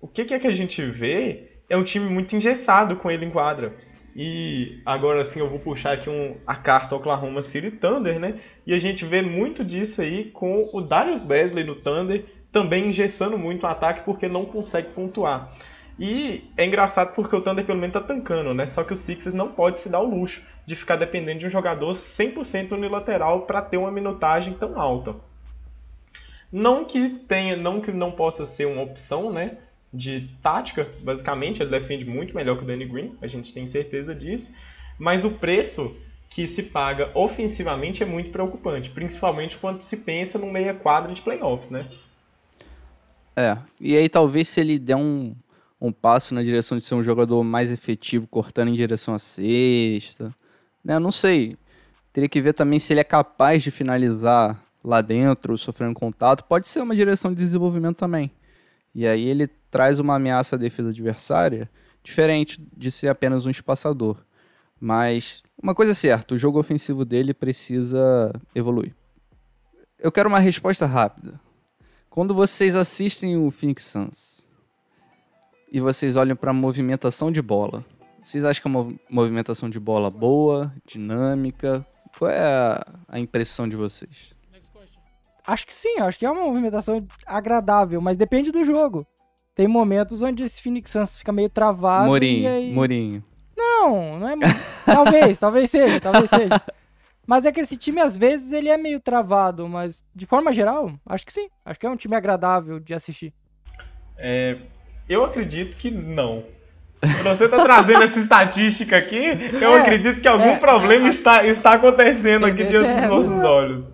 [0.00, 3.24] o que, que é que a gente vê é um time muito engessado com ele
[3.26, 3.74] em quadra.
[4.16, 8.40] E agora sim eu vou puxar aqui um, a carta Oklahoma City Thunder, né?
[8.66, 13.38] E a gente vê muito disso aí com o Darius Besley no Thunder também engessando
[13.38, 15.52] muito o ataque porque não consegue pontuar.
[15.98, 18.66] E é engraçado porque o Thunder pelo menos tá tancando, né?
[18.66, 21.50] Só que o Sixers não pode se dar o luxo de ficar dependendo de um
[21.50, 25.16] jogador 100% unilateral para ter uma minutagem tão alta.
[26.52, 29.58] Não que tenha, não que não possa ser uma opção, né?
[29.92, 34.14] De tática, basicamente, ele defende muito melhor que o Danny Green, a gente tem certeza
[34.14, 34.50] disso.
[34.98, 35.96] Mas o preço
[36.30, 41.22] que se paga ofensivamente é muito preocupante, principalmente quando se pensa num meia quadra de
[41.22, 41.88] playoffs, né?
[43.34, 45.34] É, e aí talvez se ele der um,
[45.80, 50.34] um passo na direção de ser um jogador mais efetivo, cortando em direção à cesta,
[50.84, 50.94] né?
[50.94, 51.56] Eu não sei.
[52.12, 56.44] Teria que ver também se ele é capaz de finalizar lá dentro, sofrendo contato.
[56.44, 58.30] Pode ser uma direção de desenvolvimento também.
[58.94, 61.70] E aí ele traz uma ameaça à defesa adversária
[62.02, 64.16] diferente de ser apenas um espaçador.
[64.80, 68.94] Mas uma coisa é certa, o jogo ofensivo dele precisa evoluir.
[69.98, 71.40] Eu quero uma resposta rápida.
[72.08, 74.37] Quando vocês assistem o Phoenix Suns
[75.70, 77.84] e vocês olham para a movimentação de bola,
[78.22, 81.86] Vocês acham que é uma movimentação de bola boa, dinâmica?
[82.18, 84.34] Qual é a, a impressão de vocês?
[85.46, 89.06] Acho que sim, acho que é uma movimentação agradável, mas depende do jogo.
[89.54, 92.06] Tem momentos onde esse Phoenix Suns fica meio travado.
[92.06, 92.72] Morinho, e aí...
[92.72, 93.24] Morinho.
[93.56, 94.36] Não, não é.
[94.84, 96.62] talvez, talvez seja, talvez seja.
[97.26, 100.92] Mas é que esse time, às vezes, ele é meio travado, mas de forma geral,
[101.06, 101.48] acho que sim.
[101.64, 103.34] Acho que é um time agradável de assistir.
[104.16, 104.58] É,
[105.08, 106.44] eu acredito que não.
[107.22, 109.22] Você tá trazendo essa estatística aqui,
[109.62, 113.08] eu É, acredito que algum é, problema a- está, está acontecendo aqui Tendência diante é
[113.08, 113.84] dos nossos olhos.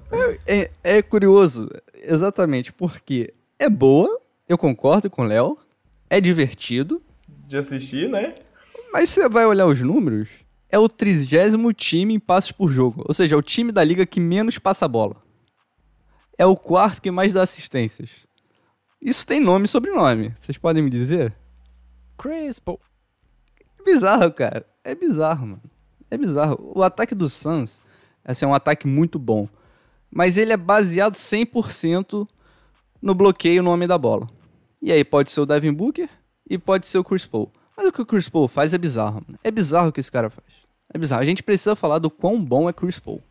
[0.47, 1.69] É, é curioso,
[2.03, 4.09] exatamente, porque é boa,
[4.49, 5.59] eu concordo com o Léo,
[6.09, 7.03] é divertido,
[7.47, 8.33] De assistir, né?
[8.91, 10.31] mas você vai olhar os números,
[10.71, 13.05] é o trigésimo time em passos por jogo.
[13.07, 15.17] Ou seja, é o time da liga que menos passa a bola.
[16.39, 18.27] É o quarto que mais dá assistências.
[19.05, 20.35] Isso tem nome e sobrenome.
[20.41, 21.35] Vocês podem me dizer?
[22.17, 22.81] Chris Paul.
[23.79, 24.65] É bizarro, cara.
[24.83, 25.63] É bizarro, mano.
[26.11, 26.73] É bizarro.
[26.75, 27.83] O ataque do Suns
[28.25, 29.47] assim, é um ataque muito bom.
[30.11, 32.27] Mas ele é baseado 100%
[33.03, 34.27] no bloqueio no homem da bola.
[34.81, 36.09] E aí pode ser o Devin Booker
[36.49, 37.53] e pode ser o Chris Paul.
[37.77, 39.39] Mas o que o Chris Paul faz é bizarro, mano.
[39.45, 40.49] É bizarro o que esse cara faz.
[40.93, 41.21] É bizarro.
[41.21, 43.23] A gente precisa falar do quão bom é Chris Paul.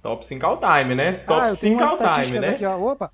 [0.00, 1.12] Top 5 all time, né?
[1.12, 2.48] Top ah, eu tenho 5 umas all time, né?
[2.50, 2.78] aqui, ó.
[2.78, 3.10] Opa!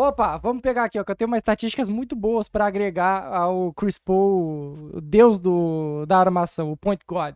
[0.00, 3.72] Opa, vamos pegar aqui, ó, que eu tenho umas estatísticas muito boas pra agregar ao
[3.72, 7.34] Chris Paul, o deus do, da armação, o Point God.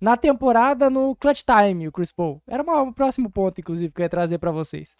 [0.00, 2.42] Na temporada, no Clutch Time, o Chris Paul.
[2.48, 4.96] Era o próximo ponto, inclusive, que eu ia trazer pra vocês.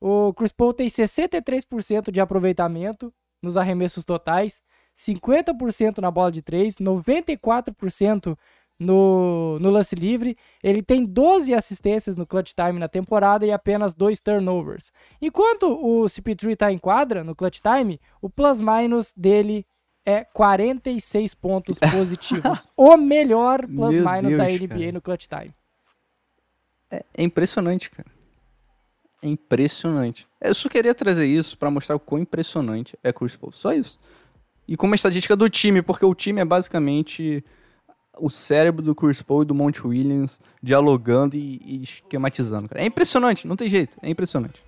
[0.00, 4.60] O Chris Paul tem 63% de aproveitamento nos arremessos totais,
[4.96, 8.36] 50% na bola de 3, 94%
[8.78, 10.36] no, no lance livre.
[10.62, 14.92] Ele tem 12 assistências no clutch time na temporada e apenas 2 turnovers.
[15.20, 19.66] Enquanto o CP3 está em quadra no clutch time, o plus-minus dele
[20.04, 22.68] é 46 pontos positivos.
[22.76, 24.92] o melhor plus-minus Meu da Deus, NBA cara.
[24.92, 25.54] no clutch time.
[26.90, 28.08] É, é impressionante, cara.
[29.22, 30.28] É impressionante.
[30.38, 33.52] Eu só queria trazer isso pra mostrar o quão impressionante é Chris Paul.
[33.52, 33.98] Só isso.
[34.68, 37.42] E como a estatística do time, porque o time é basicamente
[38.18, 42.68] o cérebro do Chris Paul e do Monte Williams dialogando e, e esquematizando.
[42.68, 42.82] Cara.
[42.82, 43.96] É impressionante, não tem jeito.
[44.02, 44.62] É impressionante.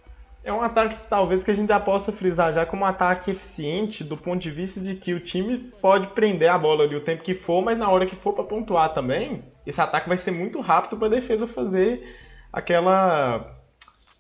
[0.45, 4.05] É um ataque talvez que a gente já possa frisar já como um ataque eficiente
[4.05, 7.25] do ponto de vista de que o time pode prender a bola ali o tempo
[7.25, 10.61] que for, mas na hora que for pra pontuar também, esse ataque vai ser muito
[10.61, 12.01] rápido pra defesa fazer
[12.53, 13.57] aquela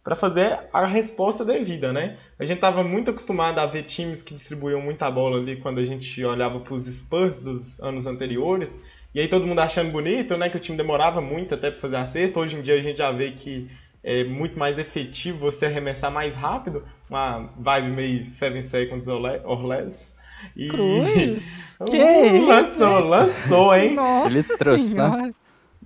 [0.06, 2.16] Pra fazer a resposta devida, né?
[2.38, 5.84] A gente tava muito acostumado a ver times que distribuíam muita bola ali quando a
[5.84, 8.80] gente olhava pros Spurs dos anos anteriores,
[9.16, 11.96] e aí todo mundo achando bonito, né, que o time demorava muito até pra fazer
[11.96, 12.38] a cesta.
[12.38, 13.66] Hoje em dia a gente já vê que
[14.04, 19.40] é muito mais efetivo você arremessar mais rápido, uma vibe meio 7 seconds or le-
[19.42, 20.14] or less.
[20.54, 20.68] E...
[20.68, 21.76] Cruz!
[21.80, 22.46] Uh, que isso?
[22.46, 23.08] lançou, hein?
[23.08, 23.94] lançou, hein?
[23.94, 25.30] Nossa Ele trouxe, tá?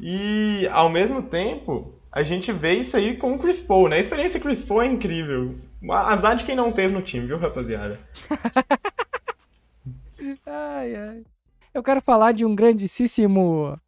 [0.01, 3.97] E ao mesmo tempo, a gente vê isso aí com o Chris Paul, né?
[3.97, 5.55] A experiência Chris Paul é incrível.
[5.89, 8.01] Azar de quem não teve no time, viu, rapaziada?
[10.47, 11.23] Ai, ai.
[11.73, 13.79] Eu quero falar de um grandíssimo,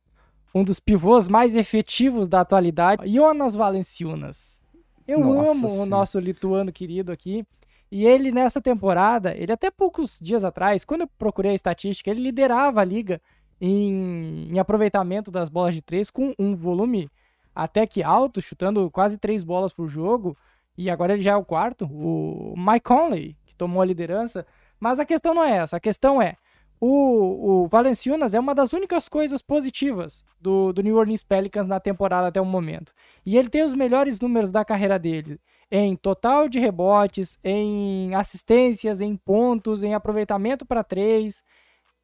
[0.55, 4.61] um dos pivôs mais efetivos da atualidade, Jonas Valanciunas.
[5.07, 5.91] Eu Nossa amo o Senhora.
[5.91, 7.45] nosso lituano querido aqui.
[7.91, 12.23] E ele, nessa temporada, ele até poucos dias atrás, quando eu procurei a estatística, ele
[12.23, 13.21] liderava a liga
[13.61, 17.11] em, em aproveitamento das bolas de três, com um volume
[17.55, 20.37] até que alto, chutando quase três bolas por jogo.
[20.79, 24.47] E agora ele já é o quarto, o Mike Conley, que tomou a liderança.
[24.81, 26.37] Mas a questão não é essa, a questão é,
[26.85, 31.79] o, o Valenciunas é uma das únicas coisas positivas do, do New Orleans Pelicans na
[31.79, 32.93] temporada até o momento.
[33.25, 35.39] E ele tem os melhores números da carreira dele
[35.71, 41.41] em total de rebotes, em assistências, em pontos, em aproveitamento para três.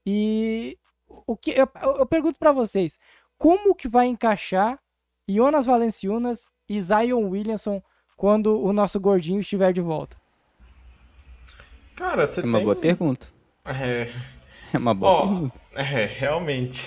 [0.06, 0.78] E
[1.26, 2.98] o que eu, eu- pergunto para vocês,
[3.36, 4.78] como que vai encaixar
[5.28, 7.82] Jonas Valenciunas e Zion Williamson
[8.16, 10.16] quando o nosso gordinho estiver de volta?
[11.96, 12.64] Cara, você É uma tem...
[12.64, 13.26] boa pergunta.
[13.64, 14.10] É,
[14.74, 15.54] É uma boa Ó, pergunta.
[15.74, 16.86] é, realmente.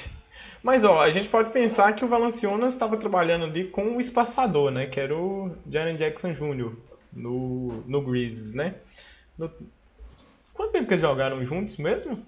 [0.64, 4.70] Mas, ó, a gente pode pensar que o Valanciunas estava trabalhando ali com o espaçador,
[4.72, 4.86] né?
[4.86, 6.72] Que era o Jaren Jackson Jr.
[7.12, 8.76] no, no Grizzlies, né?
[9.38, 9.50] No-
[10.54, 12.24] Quanto tempo que eles jogaram juntos mesmo?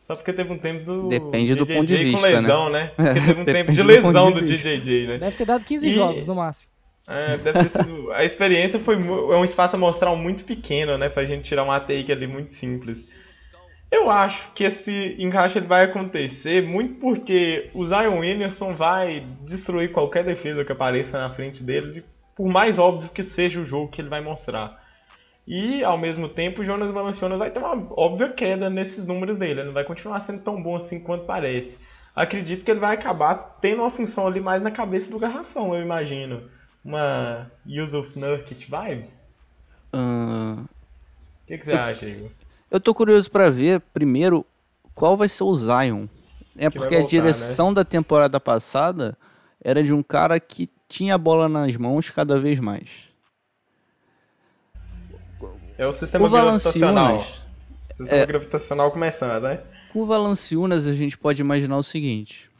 [0.00, 2.36] Só porque teve um tempo do Depende do DJJ ponto de com vista, né?
[2.36, 2.92] lesão, né?
[2.94, 4.68] Porque teve um tempo de do lesão de do vista.
[4.76, 5.18] DJJ, né?
[5.18, 6.68] Deve ter dado 15 E- jogos no máximo.
[7.08, 8.12] É, deve ter sido.
[8.12, 11.08] A experiência foi é um espaço amostral muito pequeno, né?
[11.08, 13.06] Pra gente tirar uma take ali muito simples.
[13.94, 19.92] Eu acho que esse encaixe ele vai acontecer muito porque o Zion Williamson vai destruir
[19.92, 22.04] qualquer defesa que apareça na frente dele,
[22.34, 24.82] por mais óbvio que seja o jogo que ele vai mostrar.
[25.46, 29.60] E, ao mesmo tempo, o Jonas Valanciunas vai ter uma óbvia queda nesses números dele.
[29.60, 31.78] Ele não vai continuar sendo tão bom assim quanto parece.
[32.16, 35.82] acredito que ele vai acabar tendo uma função ali mais na cabeça do garrafão, eu
[35.82, 36.50] imagino.
[36.84, 39.12] Uma Yusuf Nurkic vibes?
[39.92, 40.64] Ah,
[41.44, 42.30] O que, que você acha, Igor?
[42.70, 44.44] Eu tô curioso pra ver, primeiro,
[44.94, 46.06] qual vai ser o Zion.
[46.56, 49.16] É Que porque a voltar, direção da temporada passada
[49.60, 52.88] era de um cara que tinha a bola nas mãos cada vez mais.
[55.76, 57.06] É o sistema O gravitacional.
[57.18, 57.42] Valanciunas,
[57.94, 59.60] Sistema é- gravitacional começando, né?
[59.92, 62.50] com o Valanciunas a gente pode imaginar o seguinte.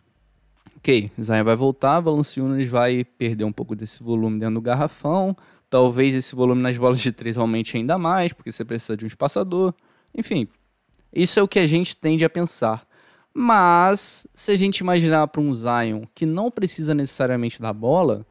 [0.77, 5.37] Ok, Zion vai voltar, Valanciunas vai perder um pouco desse volume dentro do garrafão,
[5.71, 9.09] talvez esse volume nas bolas de três aumente ainda mais, porque você precisa de um
[9.09, 9.75] espaçador.
[10.17, 10.47] Enfim,
[11.13, 12.87] isso é o que a gente tende a pensar.
[13.33, 18.25] Mas, se a gente imaginar para um Zion que não precisa necessariamente da bola,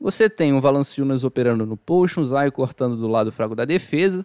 [0.00, 4.22] você tem o Valanciunas operando no post, um Zion cortando do lado fraco da defesa,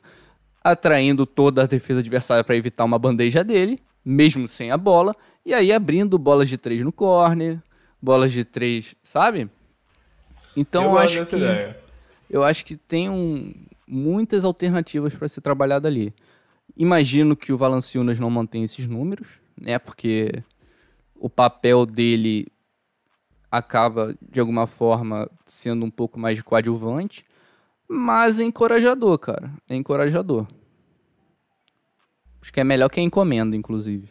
[0.63, 5.13] atraindo toda a defesa adversária para evitar uma bandeja dele, mesmo sem a bola,
[5.45, 7.61] e aí abrindo bolas de três no corner,
[8.01, 9.49] bolas de três, sabe?
[10.55, 11.77] Então eu acho que ideia.
[12.29, 13.53] eu acho que tem um-
[13.85, 16.13] muitas alternativas para ser trabalhado ali.
[16.77, 19.79] Imagino que o Valanciunas não mantém esses números, né?
[19.79, 20.43] Porque
[21.15, 22.47] o papel dele
[23.49, 27.23] acaba, de alguma forma, sendo um pouco mais de coadjuvante.
[27.87, 29.51] Mas é encorajador, cara.
[29.69, 30.47] É encorajador.
[32.41, 34.09] Acho que é melhor que a encomenda, inclusive.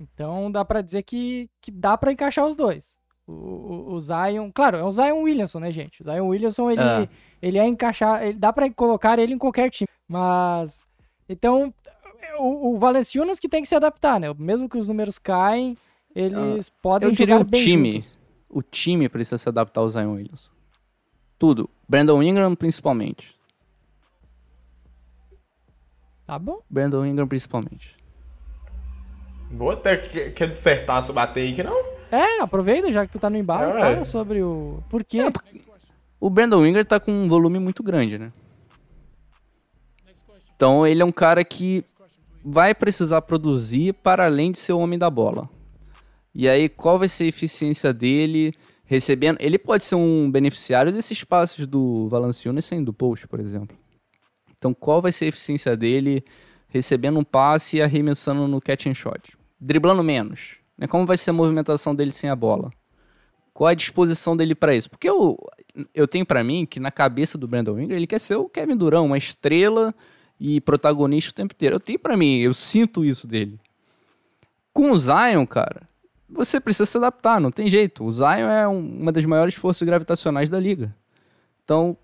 [0.00, 2.98] Então dá pra dizer que, que dá pra encaixar os dois.
[3.26, 6.02] O, o, o Zion, claro, é o Zion Williamson, né, gente?
[6.02, 7.08] O Zion Williamson, ele É.
[7.46, 10.82] ele é encaixar, ele dá pra colocar ele em qualquer time, mas
[11.28, 11.72] então
[12.38, 14.32] o, o Valanciunas que tem que se adaptar, né?
[14.38, 15.76] Mesmo que os números caem,
[16.14, 17.92] eles podem Ah, Eu diria o time.
[17.96, 18.18] juntos.
[18.48, 20.50] O time precisa se adaptar ao Zion Williams.
[21.38, 21.68] Tudo.
[21.88, 23.34] Brandon Ingram, principalmente.
[26.26, 26.60] Tá bom?
[26.70, 27.96] Brandon Ingram, principalmente.
[29.50, 31.76] Vou até que, que dissertar sobre a take, não?
[32.10, 34.04] É, aproveita já que tu tá no embalo, É, fala ué.
[34.04, 35.18] sobre o por quê.
[36.24, 38.32] O Brandon Ingram tá com um volume muito grande, né?
[40.56, 41.84] Então ele é um cara que
[42.42, 45.50] vai precisar produzir para além de ser o homem da bola.
[46.34, 48.54] E aí, qual vai ser a eficiência dele
[48.86, 49.36] recebendo?
[49.38, 53.76] Ele pode ser um beneficiário desses passes do Valanciunas saindo do post, por exemplo.
[54.56, 56.24] Então, qual vai ser a eficiência dele
[56.68, 59.36] recebendo um passe e arremessando no catch and shot?
[59.60, 60.56] Driblando menos.
[60.78, 60.86] Né?
[60.86, 62.72] Como vai ser a movimentação dele sem a bola?
[63.52, 64.88] Qual a disposição dele para isso?
[64.90, 65.38] Porque eu,
[65.94, 68.76] eu tenho para mim que na cabeça do Brandon Ingram ele quer ser o Kevin
[68.76, 69.94] Durant, uma estrela
[70.38, 71.76] e protagonista o tempo inteiro.
[71.76, 73.58] Eu tenho para mim, eu sinto isso dele.
[74.72, 75.88] Com o Zion, cara,
[76.28, 78.04] você precisa se adaptar, não tem jeito.
[78.04, 80.94] O Zion é um- uma das maiores forças gravitacionais da liga.
[81.64, 81.96] Então,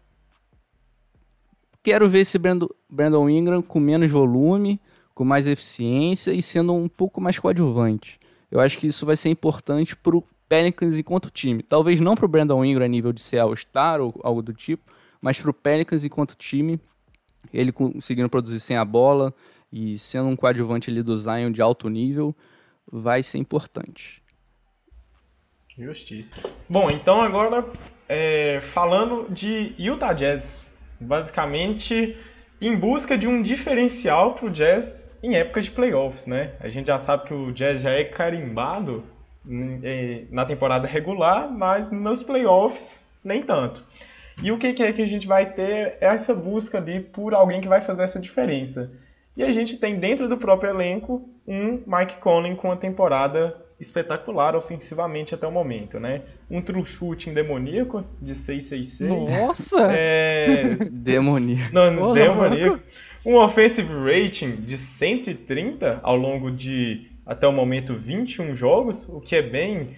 [1.83, 4.81] quero ver esse Brandon, Brandon Ingram com menos volume,
[5.15, 8.19] com mais eficiência e sendo um pouco mais coadjuvante.
[8.51, 11.63] Eu acho que isso vai ser importante pro Pelicans enquanto time.
[11.63, 14.83] Talvez não pro Brandon Ingram a nível de ser All-Star ou algo do tipo,
[15.23, 16.81] mas pro Pelicans enquanto time,
[17.55, 19.33] ele conseguindo produzir sem a bola
[19.73, 22.35] e sendo um coadjuvante ali do Zion de alto nível,
[22.91, 24.21] vai ser importante.
[25.79, 26.35] Justiça.
[26.69, 27.65] Bom, então agora
[28.09, 32.19] é, falando de Utah Jazz, basicamente
[32.61, 36.57] em busca de um diferencial para o Jazz em épocas de playoffs, né?
[36.59, 39.05] A gente já sabe que o Jazz já é carimbado
[39.45, 43.85] na temporada regular, mas nos playoffs nem tanto.
[44.43, 47.35] E o que, que é que a gente vai ter é essa busca ali por
[47.35, 48.91] alguém que vai fazer essa diferença.
[49.37, 54.55] E a gente tem dentro do próprio elenco um Mike Conley com uma temporada espetacular
[54.55, 56.23] ofensivamente até o momento, né?
[56.51, 59.41] Um true shooting demoníaco de 666.
[59.41, 59.89] Nossa!
[59.93, 61.75] É, Demoníaco.
[61.75, 62.69] não, Ô, demoníaco.
[62.69, 62.85] louco.
[63.25, 69.37] Um offensive rating de 130 ao longo de até o momento 21 jogos, o que
[69.37, 69.97] é bem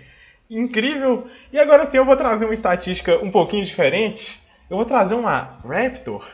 [0.50, 1.26] incrível.
[1.50, 4.38] E agora sim eu vou trazer uma estatística um pouquinho diferente.
[4.68, 6.28] Eu vou trazer uma Raptor,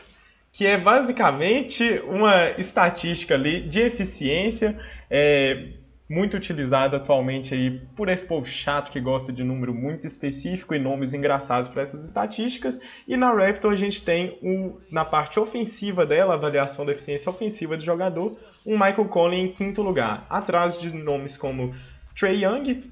[0.51, 4.77] que é basicamente uma estatística ali de eficiência,
[5.09, 5.67] é,
[6.09, 10.79] muito utilizada atualmente aí por esse povo chato que gosta de número muito específico e
[10.79, 12.79] nomes engraçados para essas estatísticas.
[13.07, 17.77] E na Raptor a gente tem um, na parte ofensiva dela, avaliação da eficiência ofensiva
[17.77, 18.35] do jogador,
[18.65, 21.75] um Michael Conley em quinto lugar, atrás de nomes como
[22.17, 22.89] Trey Young,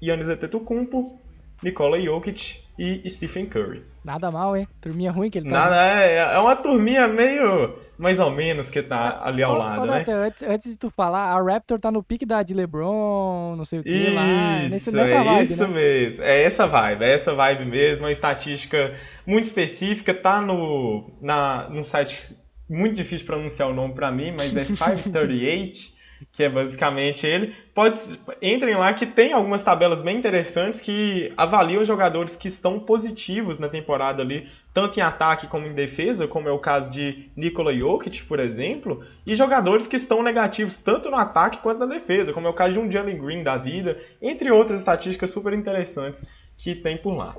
[0.00, 1.20] Giannis Antetokounmpo,
[1.62, 3.82] Nikola Jokic e Stephen Curry.
[4.04, 4.66] Nada mal, hein?
[4.80, 5.54] Turminha ruim que ele tá.
[5.54, 9.82] Nada, é, é uma turminha meio mais ou menos que tá ali ao Ô, lado,
[9.82, 9.98] ô, né?
[9.98, 13.64] Nathan, antes, antes de tu falar, a Raptor tá no pique da de LeBron, não
[13.66, 14.62] sei o que lá.
[14.62, 15.74] Nesse, Isso, nessa é vibe, isso né?
[15.74, 16.24] mesmo.
[16.24, 18.06] É essa vibe, é essa vibe mesmo.
[18.06, 18.94] Uma estatística
[19.26, 20.14] muito específica.
[20.14, 22.34] Tá no, na, num site
[22.66, 25.99] muito difícil de pronunciar o nome pra mim, mas é 538.
[26.32, 27.54] que é basicamente ele.
[27.74, 28.00] Pode,
[28.42, 33.68] entrem lá que tem algumas tabelas bem interessantes que avaliam jogadores que estão positivos na
[33.68, 38.24] temporada ali, tanto em ataque como em defesa, como é o caso de Nikola Jokic,
[38.24, 42.50] por exemplo, e jogadores que estão negativos tanto no ataque quanto na defesa, como é
[42.50, 46.24] o caso de um Jalen Green da vida, entre outras estatísticas super interessantes
[46.56, 47.34] que tem por lá.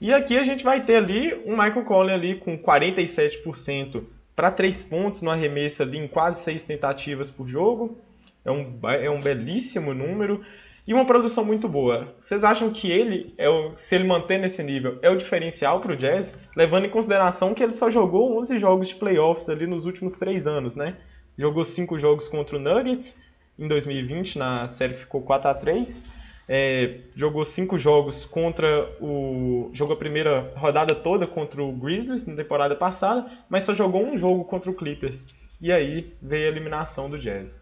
[0.00, 4.02] E aqui a gente vai ter ali um Michael Conley ali com 47%
[4.34, 7.96] para 3 pontos no arremesso ali em quase 6 tentativas por jogo,
[8.44, 10.44] é um, é um belíssimo número.
[10.84, 12.12] E uma produção muito boa.
[12.18, 15.92] Vocês acham que ele, é o, se ele manter nesse nível, é o diferencial para
[15.92, 16.36] o Jazz?
[16.56, 20.44] Levando em consideração que ele só jogou 11 jogos de playoffs ali nos últimos 3
[20.46, 20.96] anos, né?
[21.38, 23.16] Jogou 5 jogos contra o Nuggets
[23.56, 26.12] em 2020, na série ficou 4 a 3
[26.48, 29.70] é, Jogou 5 jogos contra o...
[29.72, 34.18] Jogou a primeira rodada toda contra o Grizzlies na temporada passada, mas só jogou um
[34.18, 35.24] jogo contra o Clippers.
[35.60, 37.61] E aí veio a eliminação do Jazz.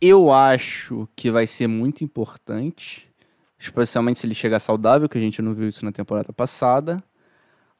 [0.00, 3.10] Eu acho que vai ser muito importante,
[3.58, 7.02] especialmente se ele chegar saudável, que a gente não viu isso na temporada passada.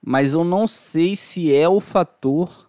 [0.01, 2.69] Mas eu não sei se é o fator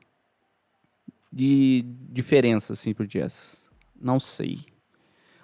[1.31, 3.63] de diferença assim pro Jazz.
[3.99, 4.65] Não sei.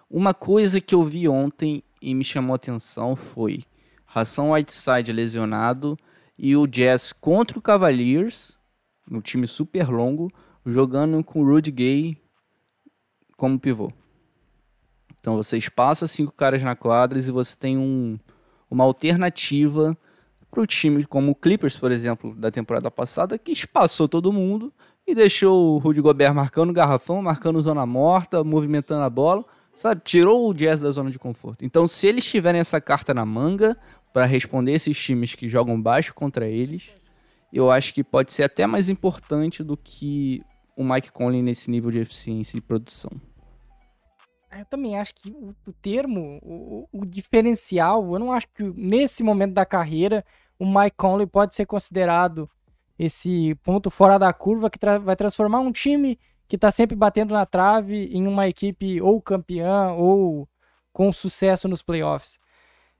[0.09, 3.63] Uma coisa que eu vi ontem e me chamou a atenção foi
[4.05, 5.97] Ração Whiteside lesionado
[6.37, 8.57] e o Jazz contra o Cavaliers,
[9.09, 10.31] no time super longo,
[10.65, 12.17] jogando com o Rudy Gay
[13.35, 13.91] como pivô.
[15.19, 18.17] Então você espaça cinco caras na quadra e você tem um,
[18.69, 19.97] uma alternativa
[20.51, 24.71] para o time como o Clippers, por exemplo, da temporada passada, que espaçou todo mundo
[25.05, 29.43] e deixou o Rudy Gobert marcando garrafão, marcando zona morta, movimentando a bola,
[29.75, 30.01] sabe?
[30.03, 31.65] Tirou o Jazz da zona de conforto.
[31.65, 33.77] Então, se eles tiverem essa carta na manga
[34.13, 36.83] para responder esses times que jogam baixo contra eles,
[37.51, 40.41] eu acho que pode ser até mais importante do que
[40.75, 43.11] o Mike Conley nesse nível de eficiência e produção.
[44.51, 48.63] É, eu também acho que o, o termo, o, o, diferencial, eu não acho que
[48.63, 50.23] nesse momento da carreira
[50.57, 52.49] o Mike Conley pode ser considerado
[52.97, 56.17] esse ponto fora da curva que tra vai transformar um time
[56.47, 60.47] que está sempre batendo na trave em uma equipe ou campeã ou
[60.93, 62.39] com sucesso nos playoffs.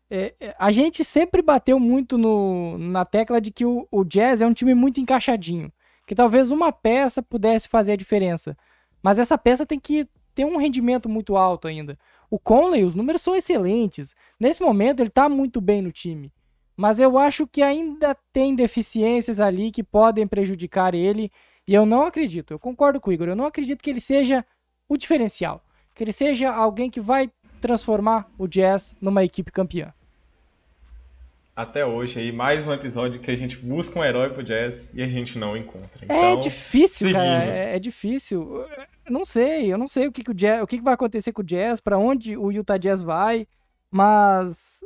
[0.10, 4.42] É, é a gente sempre bateu muito no, na tecla de que o, o Jazz
[4.42, 5.72] é um time muito encaixadinho
[6.06, 8.58] que talvez uma peça pudesse fazer a diferença.
[9.02, 11.98] Mas essa peça tem que ter um rendimento muito alto ainda.
[12.30, 14.16] O Conley, os números são excelentes.
[14.40, 16.32] Nesse momento, ele está muito bem no time.
[16.76, 21.32] Mas eu acho que ainda tem deficiências ali que podem prejudicar ele.
[21.68, 24.46] E eu não acredito, eu concordo com o Igor, eu não acredito que ele seja
[24.88, 25.64] o diferencial.
[25.94, 27.32] Que ele seja alguém que vai
[27.62, 29.94] transformar o Jazz numa equipe campeã
[31.56, 35.02] até hoje aí, mais um episódio que a gente busca um herói pro Jazz e
[35.02, 35.90] a gente não encontra.
[36.02, 37.22] É então, é difícil, seguimos.
[37.22, 38.66] cara, é, é, difícil.
[39.06, 40.94] Eu não sei, eu não sei o que, que o, Jazz, o que, que vai
[40.94, 43.48] acontecer com o Jazz, para onde o Utah Jazz vai,
[43.90, 44.84] mas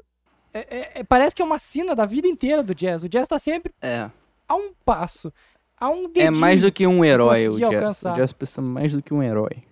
[0.54, 3.02] é, é, é, parece que é uma sina da vida inteira do Jazz.
[3.02, 4.08] O Jazz tá sempre é.
[4.48, 5.34] a um passo,
[5.76, 7.74] a um É mais do que um herói o Jazz.
[7.74, 8.14] Alcançar.
[8.14, 9.64] O Jazz precisa mais do que um herói.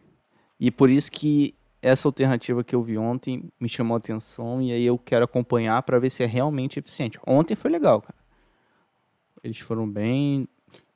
[0.60, 4.72] E por isso que essa alternativa que eu vi ontem me chamou a atenção e
[4.72, 7.20] aí eu quero acompanhar para ver se é realmente eficiente.
[7.26, 8.16] Ontem foi legal, cara.
[9.44, 10.48] Eles foram bem,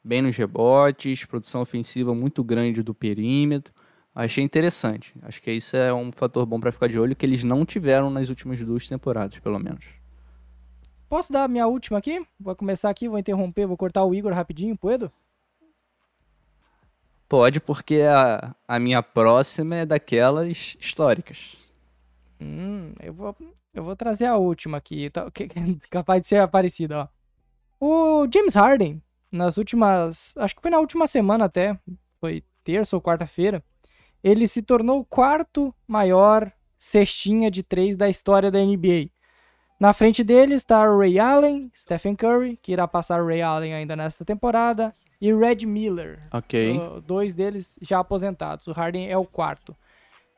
[0.04, 3.74] bem nos rebotes, produção ofensiva muito grande do perímetro.
[4.14, 5.14] Achei interessante.
[5.22, 8.10] Acho que isso é um fator bom para ficar de olho que eles não tiveram
[8.10, 9.86] nas últimas duas temporadas, pelo menos.
[11.08, 12.26] Posso dar minha última aqui?
[12.40, 15.12] Vou começar aqui, vou interromper, vou cortar o Igor rapidinho, puedo?
[17.32, 21.56] Pode, porque a, a minha próxima é daquelas históricas.
[22.42, 23.34] Hum, eu vou,
[23.74, 25.48] eu vou trazer a última aqui, tá, que,
[25.90, 27.08] capaz de ser parecida, ó.
[27.80, 29.02] O James Harden,
[29.32, 30.34] nas últimas.
[30.36, 31.80] Acho que foi na última semana até,
[32.20, 33.64] foi terça ou quarta-feira,
[34.22, 39.10] ele se tornou o quarto maior cestinha de três da história da NBA.
[39.80, 44.26] Na frente dele está Ray Allen, Stephen Curry, que irá passar Ray Allen ainda nesta
[44.26, 46.20] temporada, e Red Miller.
[46.34, 46.80] Ok.
[47.06, 48.66] dois deles já aposentados.
[48.66, 49.78] O Harden é o quarto.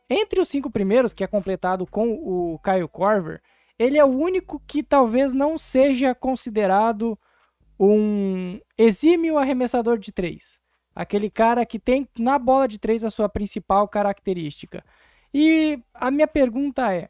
[0.10, 3.42] Entre os cinco primeiros, que é completado com o Kyle Korver,
[3.80, 7.18] ele é o único que talvez não seja considerado
[7.80, 10.60] um exímio arremessador de três.
[10.94, 14.84] Aquele cara que tem na bola de três a sua principal característica.
[15.34, 17.10] E a minha pergunta é: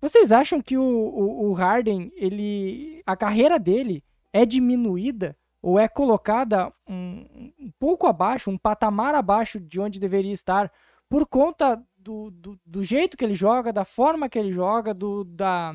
[0.00, 5.88] vocês acham que o, o, o Harden, ele, a carreira dele é diminuída ou é
[5.88, 10.70] colocada um, um, pouco abaixo, um patamar abaixo de onde deveria estar,
[11.08, 15.24] por conta do, do, do, jeito que ele joga, da forma que ele joga, do,
[15.24, 15.74] da,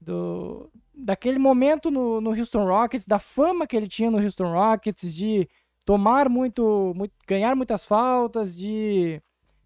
[0.00, 5.14] do, daquele momento no, no Houston Rockets, da fama que ele tinha no Houston Rockets,
[5.14, 5.48] de
[5.84, 9.20] tomar muito, muito ganhar muitas faltas, de,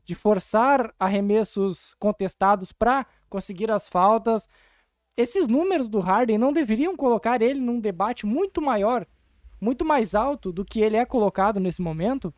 [0.04, 4.48] de forçar arremessos contestados para conseguir as faltas.
[5.18, 9.04] Esses números do Harden não deveriam colocar ele num debate muito maior,
[9.60, 12.32] muito mais alto do que ele é colocado nesse momento?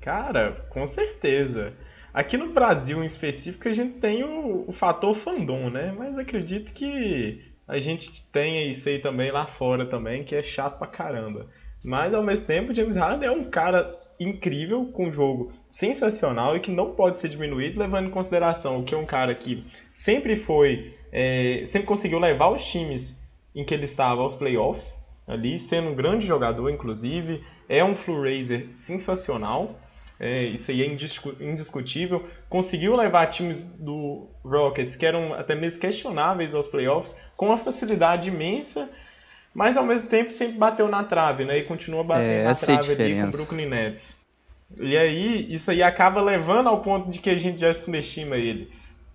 [0.00, 1.72] Cara, com certeza.
[2.12, 5.94] Aqui no Brasil, em específico, a gente tem o, o fator fandom, né?
[5.96, 10.76] Mas acredito que a gente tenha isso aí também lá fora também, que é chato
[10.78, 11.46] pra caramba.
[11.84, 16.60] Mas ao mesmo tempo, James Harden é um cara incrível, com um jogo sensacional e
[16.60, 20.94] que não pode ser diminuído, levando em consideração que é um cara que sempre foi,
[21.14, 23.16] é, sempre conseguiu levar os times
[23.54, 24.98] em que ele estava aos playoffs,
[25.28, 29.78] ali, sendo um grande jogador, inclusive, é um floor raiser sensacional.
[30.18, 32.28] É, isso aí é indiscu indiscutível.
[32.48, 38.28] Conseguiu levar times do Rockets, que eram até mesmo questionáveis aos playoffs, com uma facilidade
[38.28, 38.88] imensa,
[39.54, 41.58] mas ao mesmo tempo sempre bateu na trave, né?
[41.58, 43.30] E continua batendo É, na é trave ali com o.
[43.30, 44.16] Brooklyn Nets.
[44.80, 48.70] E aí, isso aí acaba levando ao ponto de que a gente já subestima ele.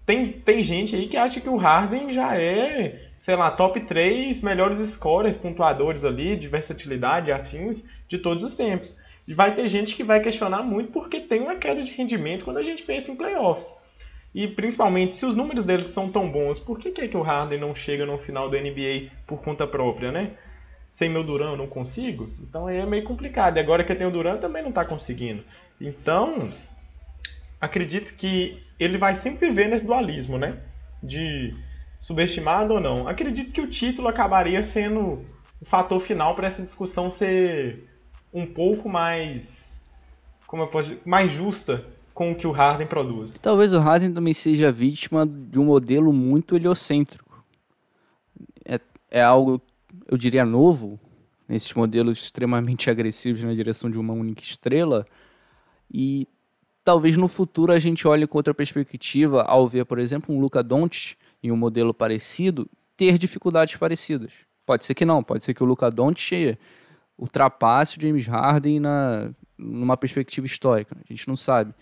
[0.10, 4.42] Tem, tem gente aí que acha que o Harden já é, sei lá, top 3
[4.42, 8.98] melhores scorers, pontuadores ali, de versatilidade, afins, de todos os tempos.
[9.28, 12.58] E vai ter gente que vai questionar muito porque tem uma queda de rendimento quando
[12.58, 13.72] a gente pensa em playoffs.
[14.34, 17.22] E principalmente, se os números deles são tão bons, por que, que, é que o
[17.22, 20.32] Harden não chega no final da NBA por conta própria, né?
[20.90, 22.32] Sem meu Duran eu não consigo?
[22.42, 23.58] Então aí é meio complicado.
[23.58, 25.44] E agora que tem o Duran também não tá conseguindo.
[25.80, 26.52] Então,
[27.62, 30.58] acredito que ele vai sempre viver nesse dualismo, né?
[31.04, 31.56] De
[32.00, 33.08] subestimado ou não.
[33.08, 35.26] Acredito que o título acabaria sendo
[35.62, 37.88] o fator final para essa discussão ser
[38.34, 39.70] um pouco mais
[40.50, 43.36] como eu posso dizer, mais justa com o que o Harden produz.
[43.40, 47.46] Talvez o Harden também seja vítima de um modelo muito heliocêntrico.
[48.66, 48.80] É,
[49.12, 49.62] é algo,
[50.08, 51.00] eu diria, novo,
[51.48, 55.06] nesses modelos extremamente agressivos na direção de uma única estrela.
[55.94, 56.28] E
[56.90, 60.64] talvez no futuro a gente olhe com outra perspectiva ao ver, por exemplo, um Luca
[60.64, 62.68] Doncic em um modelo parecido
[62.98, 64.34] ter dificuldades parecidas.
[64.66, 66.58] Pode ser que não, pode ser que o Luca Doncic
[67.16, 71.76] ultrapasse o James Harden na, numa perspectiva histórica, a gente não sabe.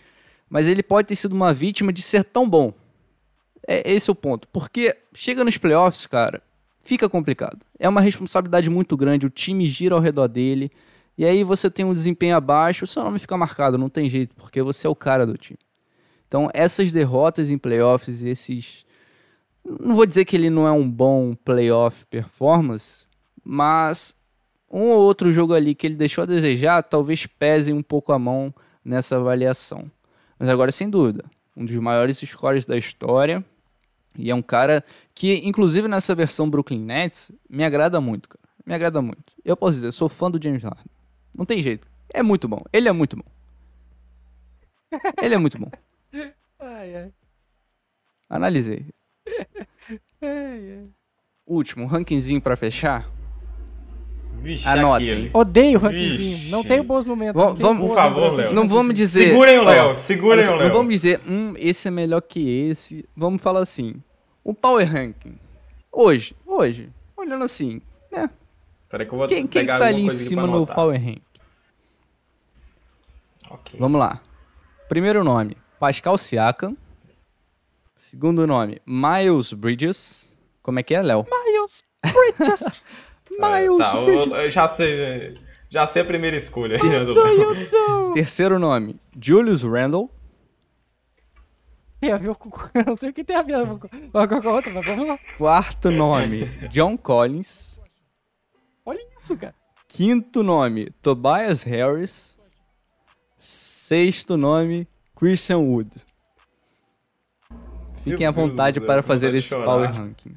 [0.46, 2.74] Mas ele pode ter sido uma vítima de ser tão bom.
[3.66, 4.46] É esse é o ponto.
[4.48, 6.42] Porque chega nos playoffs, cara,
[6.82, 7.60] fica complicado.
[7.78, 10.70] É uma responsabilidade muito grande, o time gira ao redor dele.
[11.18, 14.62] E aí você tem um desempenho abaixo, seu nome fica marcado, não tem jeito, porque
[14.62, 15.58] você é o cara do time.
[16.28, 18.86] Então, essas derrotas em playoffs, esses.
[19.64, 23.08] Não vou dizer que ele não é um bom playoff performance,
[23.44, 24.14] mas
[24.70, 28.18] um ou outro jogo ali que ele deixou a desejar, talvez pese um pouco a
[28.18, 28.54] mão
[28.84, 29.90] nessa avaliação.
[30.38, 31.24] Mas agora, sem dúvida,
[31.56, 33.44] um dos maiores scores da história.
[34.16, 38.44] E é um cara que, inclusive nessa versão Brooklyn Nets, me agrada muito, cara.
[38.64, 39.32] Me agrada muito.
[39.44, 40.97] Eu posso dizer, sou fã do James Harden.
[41.34, 41.86] Não tem jeito.
[42.12, 42.62] É muito bom.
[42.72, 43.24] Ele é muito bom.
[45.20, 45.70] Ele é muito bom.
[46.60, 47.12] Ai, ai.
[48.28, 48.86] Analisei.
[50.20, 50.28] ai,
[50.78, 50.84] ai.
[51.46, 53.08] Último, rankingzinho pra fechar.
[54.42, 55.08] Vixe, Anotem.
[55.10, 55.30] aquele.
[55.32, 56.36] Odeio o rankingzinho.
[56.36, 56.50] Vixe.
[56.50, 57.40] Não tenho bons momentos.
[57.40, 58.52] Tenho vamos- Por favor, Léo.
[58.54, 59.28] Não vamos dizer.
[59.28, 60.66] Segurem o Léo, segurem o Léo.
[60.68, 63.08] Não vamos dizer, hum, esse é melhor que esse.
[63.16, 63.94] Vamos falar assim.
[64.42, 65.38] O Power Ranking.
[65.92, 68.28] Hoje, hoje, olhando assim, né?
[68.88, 70.66] Peraí que eu vou Quem, quem que pegar tá ali em cima no.
[70.66, 71.22] Power Ranking?
[73.50, 73.78] Ok.
[73.78, 74.20] Vamos lá.
[74.88, 76.76] Primeiro nome, Pascal Siakam.
[77.96, 80.36] Segundo nome, Miles Bridges.
[80.62, 81.26] Como é que é, Léo?
[81.30, 82.82] Miles Bridges.
[83.30, 84.44] Miles Tá, eu, Bridges.
[84.44, 85.34] eu já sei,
[85.68, 86.78] já sei a primeira escolha.
[86.82, 88.12] o Do?
[88.12, 90.10] Terceiro nome, Julius Randle.
[92.00, 92.48] Tem a ver com.
[92.74, 93.88] Eu não sei o que tem a ver com com-
[94.42, 95.18] com a outra, mas vamos lá.
[95.36, 97.77] Quarto nome, John Collins.
[98.88, 99.52] Olha isso, cara.
[99.86, 102.38] Quinto nome, Tobias Harris.
[103.38, 105.90] Sexto nome, Christian Wood.
[107.96, 109.50] Fiquem Meu à vontade Deus, para fazer esse.
[109.50, 110.34] Power Ranking.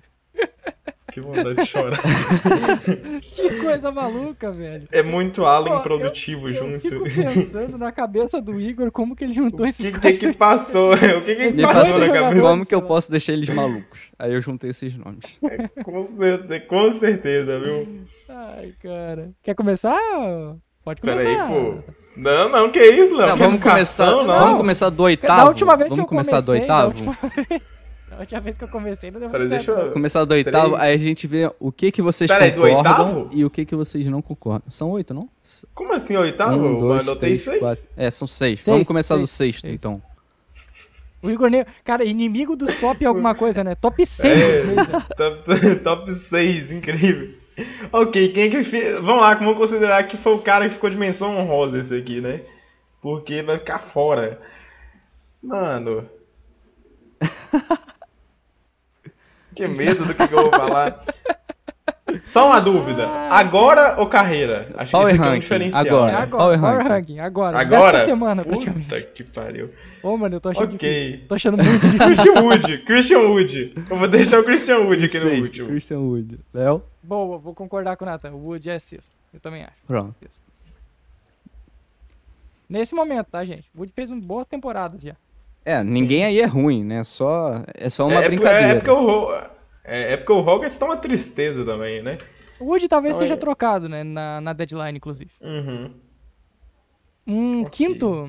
[1.13, 2.01] Que vontade de chorar.
[3.31, 4.87] Que coisa maluca, velho.
[4.91, 6.93] É muito Allen Pô, produtivo eu, junto.
[6.93, 10.13] Eu fico pensando na cabeça do Igor como que ele juntou O esses que, que,
[10.13, 10.93] que passou?
[10.95, 12.41] O que, que, Ele passou na cabeça?
[12.41, 14.11] como que eu posso deixar eles malucos?
[14.17, 15.39] Aí eu juntei esses nomes.
[15.83, 18.05] Com certeza, com certeza, viu?
[18.33, 19.31] Ai, cara.
[19.43, 19.97] Quer começar?
[20.83, 21.23] Pode começar.
[21.23, 21.93] Peraí, pô.
[22.15, 23.27] Não, não, que isso, Léo?
[23.29, 24.39] Não, vamos educação, começar, não.
[24.39, 25.41] vamos começar do oitavo.
[25.41, 26.93] Da última vez vamos que eu começar do comecei, oitavo.
[26.93, 27.65] Da última vez,
[28.09, 30.87] da última vez que eu comecei, não deu Peraí, deixa eu- Começar do oitavo, Peraí.
[30.89, 33.75] aí a gente vê o que que vocês Peraí, do concordam e o que que
[33.75, 34.69] vocês não concordam.
[34.69, 35.29] São oito, não?
[35.73, 36.57] Como assim, oitavo?
[36.57, 37.59] um, eu dois, anotei três, seis.
[37.59, 37.83] quatro.
[37.95, 38.59] É, são seis.
[38.59, 39.75] Seis, Vamos começar do seis, sexto, seis.
[39.75, 40.01] então.
[41.23, 41.63] O Igor, nem...
[41.83, 43.75] cara, inimigo dos top alguma coisa, né?
[43.75, 44.41] Top 6.
[44.41, 47.40] É, top, top 6, incrível.
[47.91, 48.95] Ok, quem que fez.
[48.95, 52.19] Vamos lá, vamos considerar que foi o cara que ficou de menção honrosa esse aqui,
[52.21, 52.41] né?
[53.01, 54.39] Porque vai ficar fora.
[55.41, 56.07] Mano.
[59.55, 61.03] que medo do que, que eu vou falar.
[62.23, 63.07] Só uma dúvida.
[63.29, 64.69] Agora ou carreira?
[64.75, 65.81] Acho Power que esse é um diferencial.
[65.81, 66.11] agora.
[66.11, 66.89] É É, agora, power Power ranking.
[66.89, 67.59] Ranking, agora.
[67.59, 67.91] Agora?
[67.99, 69.07] Desta semana, Puta praticamente.
[69.13, 69.69] que pariu.
[70.03, 71.03] Ô, mano, eu tô achando Ok.
[71.07, 71.27] difícil.
[71.27, 71.99] Tô achando muito difícil.
[72.07, 73.73] Christian Wood, Christian Wood.
[73.89, 75.67] Eu vou deixar o Christian Wood aqui no último.
[75.67, 76.39] Christian Wood.
[76.53, 76.83] Léo?
[77.03, 78.31] Boa, vou concordar com o Nathan.
[78.31, 79.15] O Wood é sexto.
[79.33, 79.75] Eu também acho.
[79.85, 80.15] Pronto.
[80.21, 80.43] Sexto.
[82.69, 83.69] Nesse momento, tá, gente?
[83.75, 85.15] O Wood fez um boas temporadas já.
[85.63, 87.03] É, ninguém aí é ruim, né?
[87.03, 88.67] Só, é só uma é, é, brincadeira.
[88.73, 89.33] É porque o,
[89.83, 92.17] é, é porque o Rockets tá uma tristeza também, né?
[92.59, 94.03] O Wood talvez Então, seja é- trocado, né?
[94.03, 95.29] Na, na deadline, inclusive.
[95.41, 95.91] Uhum.
[97.27, 97.69] Um Ok.
[97.87, 98.27] quinto.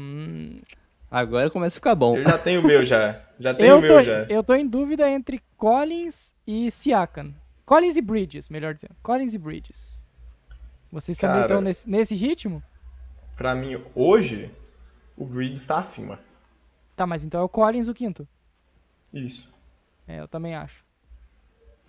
[1.12, 2.16] Agora começa a ficar bom.
[2.16, 3.20] Eu já tenho o meu já.
[3.38, 4.22] Já tenho Eu o tô, meu já.
[4.30, 7.34] eu tô em dúvida entre Collins e Siakam.
[7.66, 8.96] Collins e Bridges, melhor dizendo.
[9.02, 10.02] Collins e Bridges.
[10.90, 11.46] Vocês também Cara.
[11.46, 12.62] estão nesse, nesse ritmo?
[13.36, 14.50] Pra mim, hoje,
[15.14, 16.18] o Bridges tá acima.
[16.96, 18.26] Tá, mas então é o Collins o quinto.
[19.12, 19.52] Isso.
[20.08, 20.82] É, eu também acho.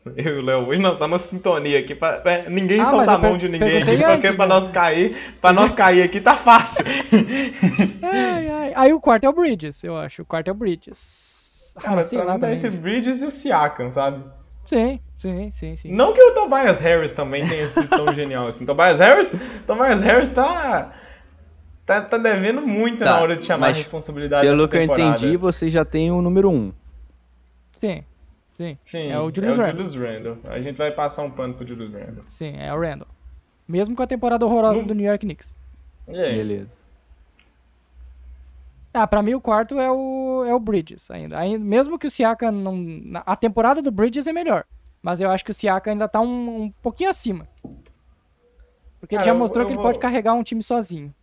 [0.17, 1.95] Eu e o Léo, hoje nós estamos sintonia aqui.
[1.95, 4.53] Pra, pra ninguém Ah, mas soltar a mão de ninguém aqui, porque antes, pra né?
[4.53, 6.85] nós cair, pra nós cair aqui tá fácil.
[8.03, 8.73] Ai, ai.
[8.75, 10.23] Aí o quarto é o Bridges, eu acho.
[10.23, 11.73] O quarto é o Bridges.
[11.77, 14.23] Ah, Cara, mas sei lá tá entre Bridges e o Siakam, sabe?
[14.65, 15.91] Sim, sim, sim, sim.
[15.91, 18.65] Não que o Tobias Harris também tenha sido tão genial assim.
[18.65, 19.35] Tobias Harris,
[19.67, 20.93] Tobias Harris tá,
[21.85, 25.35] tá, tá devendo muito Tá, na hora de chamar a responsabilidade Pelo que eu entendi,
[25.35, 26.53] você já tem o número 1.
[26.53, 26.73] Um.
[27.73, 28.03] Sim,
[28.53, 28.77] sim.
[28.89, 29.85] Sim, É o Julius Randle.
[29.85, 30.37] Julius Randle.
[30.51, 32.23] A gente vai passar um pano pro Julius Randle.
[32.27, 33.07] Sim, é o Randall.
[33.67, 35.55] Mesmo com a temporada horrorosa Não- do New York Knicks.
[36.07, 36.35] E aí?
[36.35, 36.77] Beleza.
[38.93, 41.39] Ah, pra mim o quarto é o, é o Bridges ainda.
[41.39, 43.21] Aí, mesmo que o Siakam não...
[43.25, 44.65] A temporada do Bridges é melhor.
[45.01, 47.47] Mas eu acho que o Siakam ainda tá um, um pouquinho acima.
[48.99, 51.13] Porque ele Cara, já eu- mostrou eu que ele vou- pode carregar um time sozinho.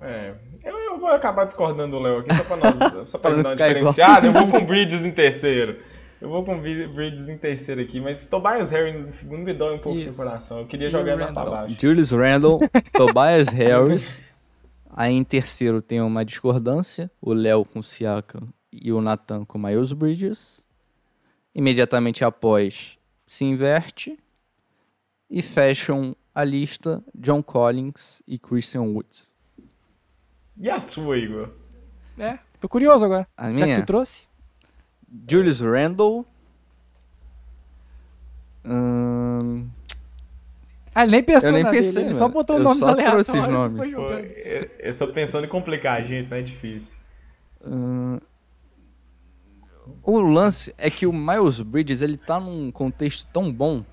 [0.00, 3.30] É, eu, eu vou acabar discordando do Léo aqui, só pra, nós, só pra Pra
[3.32, 4.24] ele não dar uma ficar.
[4.24, 5.80] Eu vou com o Bridges em terceiro.
[6.26, 9.54] Eu vou com o Bri- Bridges em terceiro aqui, mas Tobias Harris em segundo me
[9.54, 10.10] dói um pouco Isso.
[10.10, 10.58] no coração.
[10.58, 11.76] Eu queria jogar o ele lá pra baixo.
[11.80, 12.58] Julius Randle,
[12.92, 14.20] Tobias Harris.
[14.90, 17.08] Aí em terceiro tem uma discordância.
[17.22, 20.66] O Léo com o Siakam e o Nathan com Miles Bridges.
[21.54, 24.18] Imediatamente após se inverte.
[25.30, 29.30] E fecham a lista John Collins e Christian Woods.
[30.58, 31.50] E a sua, Igor?
[32.18, 33.28] É, tô curioso agora.
[33.36, 34.25] A Já que minha, tu trouxe?
[35.28, 36.26] Julius Randle.
[38.64, 39.68] Hum,
[40.94, 43.26] Ah, ele nem pensou Eu nem pensei, dele, ele só botou Eu nomes só aleatórios.
[43.26, 43.94] trouxe esses nomes.
[43.94, 46.88] Pô, eu, eu só pensando em complicar a gente, não é difícil.
[47.64, 48.18] hum,
[50.02, 53.84] o lance é que o Miles Bridges ele tá num contexto tão bom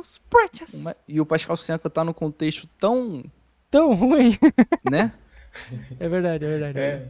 [0.00, 0.84] os Bridges.
[1.06, 3.24] E o Pascal Siakam tá num contexto tão,
[3.70, 4.36] Tão ruim.
[4.90, 5.12] né?
[6.00, 6.78] É verdade, é verdade.
[6.80, 7.02] É,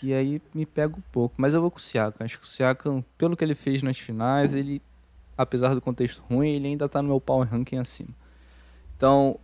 [0.00, 1.34] que aí me pega um pouco.
[1.38, 2.24] Mas eu vou com o Siakam.
[2.24, 4.80] Acho que o Siakam, pelo que ele fez nas finais, ele,
[5.36, 8.10] apesar do contexto ruim, ele ainda tá no meu power ranking acima.
[8.96, 9.38] Então,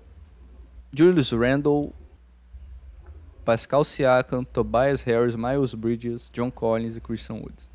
[0.92, 1.92] Julius Randle,
[3.44, 7.70] Pascal Siakam, Tobias Harris, Miles Bridges, John Collins e Christian Woods.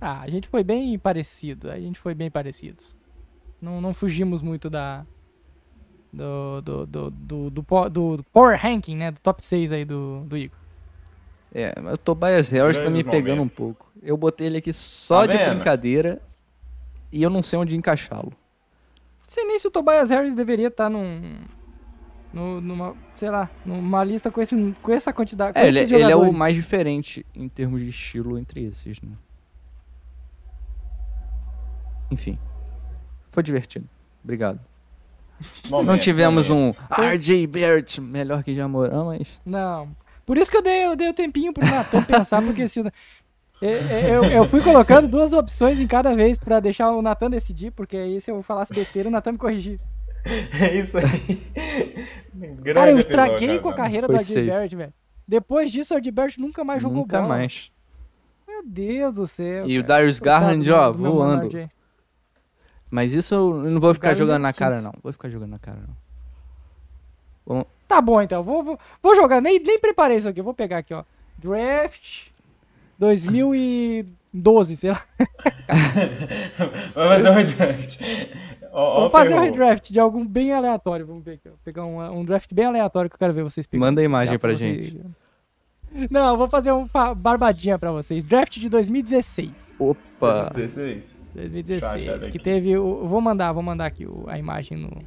[0.00, 1.70] Ah, a gente foi bem parecido.
[1.70, 2.96] A gente foi bem parecidos.
[3.60, 5.04] Não, não fugimos muito da.
[6.12, 9.10] Do, do, do, do, do, po- do- do Power Ranking, né?
[9.12, 10.58] Do top 6 aí do, do Igor.
[11.52, 13.90] É, mas o Tobias Harris tá me pegando um pouco.
[14.02, 15.54] Eu botei ele aqui só Tá de vendo?
[15.56, 16.20] brincadeira
[17.12, 18.32] e eu não sei onde encaixá-lo.
[19.26, 21.34] Sei nem se o Tobias Harris deveria estar num.
[22.32, 22.96] no- numa.
[23.16, 25.54] sei lá, numa lista com, esse, com essa quantidade.
[25.54, 29.00] Com É, ele, esses ele é o mais diferente em termos de estilo entre esses,
[29.00, 29.10] né?
[32.10, 32.38] Enfim.
[33.28, 33.88] Foi divertido.
[34.22, 34.60] Obrigado.
[35.70, 36.78] Não momentos, tivemos momentos.
[36.78, 39.40] um RJ Barrett melhor que Jamoran, mas.
[39.44, 39.88] Não.
[40.30, 42.80] Por isso que eu dei, eu dei o tempinho pro Natan pensar, porque se.
[42.80, 42.92] o-
[43.60, 47.72] Eu, eu, eu fui colocando duas opções em cada vez pra deixar o Natan decidir,
[47.72, 49.80] porque aí se eu falasse besteira, o Natan me corrigir.
[50.24, 51.42] É isso aí.
[52.32, 54.46] Grande Cara, eu episódio, estraguei com a carreira Foi do.
[54.46, 54.94] Barrett, velho.
[55.26, 57.28] Depois disso, o Barrett nunca mais jogou Nunca bola.
[57.28, 57.72] mais.
[58.46, 59.68] Meu Deus do céu.
[59.68, 59.94] E o cara.
[59.94, 61.70] Darius Coitado Garland, ó, voando.
[62.88, 64.92] Mas isso eu não vou ficar Garland jogando é na cara, não.
[65.02, 65.80] Vou ficar jogando na cara,
[67.48, 67.66] não.
[67.90, 68.40] Tá bom, então.
[68.44, 69.40] Vou, vou, vou jogar.
[69.40, 70.40] Nem, nem preparei isso aqui.
[70.40, 71.02] Vou pegar aqui, ó.
[71.36, 72.28] Draft
[72.96, 75.02] 2012, sei lá.
[76.94, 78.00] Vamos fazer um draft.
[78.72, 81.04] Ó, ó, Vamos fazer um redraft de algum bem aleatório.
[81.04, 81.52] Vamos ver aqui, ó.
[81.64, 83.86] Pegar um, um draft bem aleatório que eu quero ver vocês pegando.
[83.86, 85.04] Manda a imagem pra vocês- gente.
[86.08, 88.22] Não, eu vou fazer um fa- barbadinha pra vocês.
[88.22, 89.74] Draft de 2016.
[89.80, 90.52] Opa!
[90.54, 91.12] 16.
[91.34, 91.64] 2016.
[91.94, 92.78] Deixa eu achar Que teve.
[92.78, 95.02] O, vou mandar, vou mandar aqui o- a imagem no,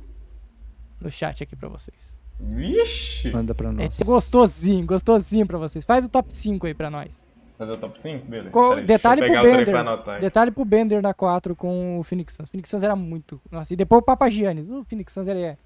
[0.99, 2.12] no chat aqui pra vocês.
[2.49, 3.31] Vixe!
[3.31, 3.99] Manda pra É nós.
[3.99, 5.85] gostosinho, gostosinho pra vocês.
[5.85, 7.25] Faz o top 5 aí pra nós.
[7.57, 8.25] Fazer o top 5?
[8.25, 8.49] Beleza.
[8.49, 9.75] Co- Peraí, detalhe pro Bender.
[9.75, 10.19] anotar.
[10.19, 12.47] Detalhe pro Bender na 4 com o Phoenix Suns.
[12.47, 13.39] O Phoenix Suns era muito.
[13.51, 14.69] Nossa, e depois o Papagiannis.
[14.69, 15.57] O Phoenix Suns ele é,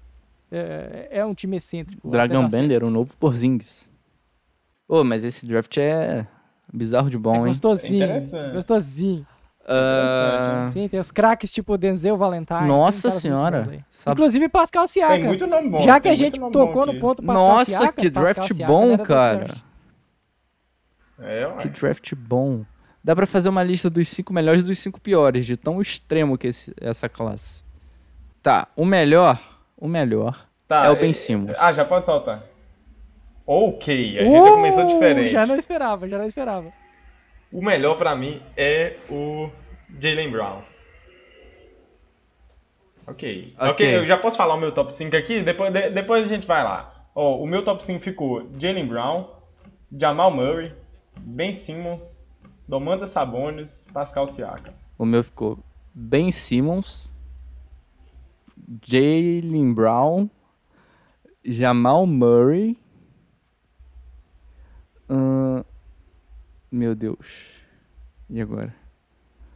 [0.52, 2.08] é, é um time excêntrico.
[2.10, 2.48] Certo.
[2.50, 3.88] Bender, o novo Porzingis.
[4.86, 6.26] Ô, mas esse draft é
[6.72, 7.44] bizarro de É bom, hein?
[7.52, 8.04] gostosinho.
[8.04, 8.52] Interessante.
[8.54, 9.26] gostosinho.
[9.70, 12.60] Ah, Sim, tem os craques tipo Denzel Valentine.
[12.60, 13.84] tem Nossa senhora.
[13.90, 15.24] Sabe- Inclusive Pascal Tem Siakam.
[15.26, 15.78] muito nome bom.
[15.80, 18.98] Já que tem a gente tocou no ponto Pascal Nossa, Siakam, que draft Siakam bom,
[18.98, 19.54] cara.
[21.20, 21.56] É, ué.
[21.58, 22.64] Que draft bom.
[23.02, 26.36] Dá pra fazer uma lista dos cinco melhores e dos cinco piores, de tão extremo
[26.38, 27.62] que esse- essa classe.
[28.42, 29.38] Tá, o melhor,
[29.76, 31.56] o melhor Tá, é o Ben Simmons.
[31.58, 32.42] Ah, já pode soltar.
[33.46, 35.30] Ok, a gente já começou Uh, diferente.
[35.30, 36.70] Já não esperava, já não esperava.
[37.52, 39.50] O melhor pra mim é o
[40.00, 40.62] Jalen Brown.
[43.06, 43.54] Ok.
[43.58, 43.70] Ok.
[43.70, 45.42] ok, eu já posso falar o meu top 5 aqui?
[45.42, 47.06] Depois, de- depois a gente vai lá.
[47.14, 49.28] Ó, o meu top 5 ficou Jalen Brown,
[49.98, 50.72] Jamal Murray,
[51.16, 52.22] Ben Simmons,
[52.68, 54.74] Domantas Sabonis, Pascal Siakam.
[54.98, 55.58] O meu ficou
[55.94, 57.10] Ben Simmons,
[58.86, 60.28] Jalen Brown,
[61.42, 62.76] Jamal Murray.
[66.70, 67.50] Meu Deus.
[68.30, 68.74] E agora?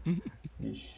[0.60, 0.88] Ixi,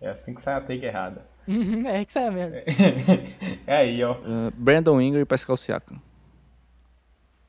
[0.00, 1.26] é assim que sai a take errada.
[1.86, 2.56] é que isso é mesmo.
[3.66, 4.12] é aí, ó.
[4.24, 6.00] Ah, Brandon Ingram e Pascal Siakam.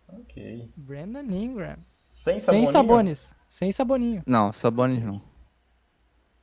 [0.08, 0.70] Ok.
[0.76, 1.76] Brandon Ingram.
[1.78, 2.72] Sem Sem Saboninho?
[2.72, 3.36] Sabonis.
[3.48, 4.24] Sem Saboninho.
[4.26, 5.22] Não, Sabonis não.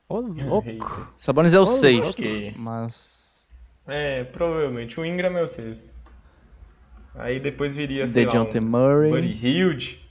[0.09, 1.11] Ô, louco.
[1.17, 2.53] Sabonis é o Ô, sexto, ok.
[2.57, 3.49] mas
[3.87, 4.99] É, provavelmente.
[4.99, 5.87] O Ingram é o sexto.
[7.15, 9.09] Aí depois viria, sei lá, DeJounte um Murray.
[9.09, 10.06] Buddy Hilde.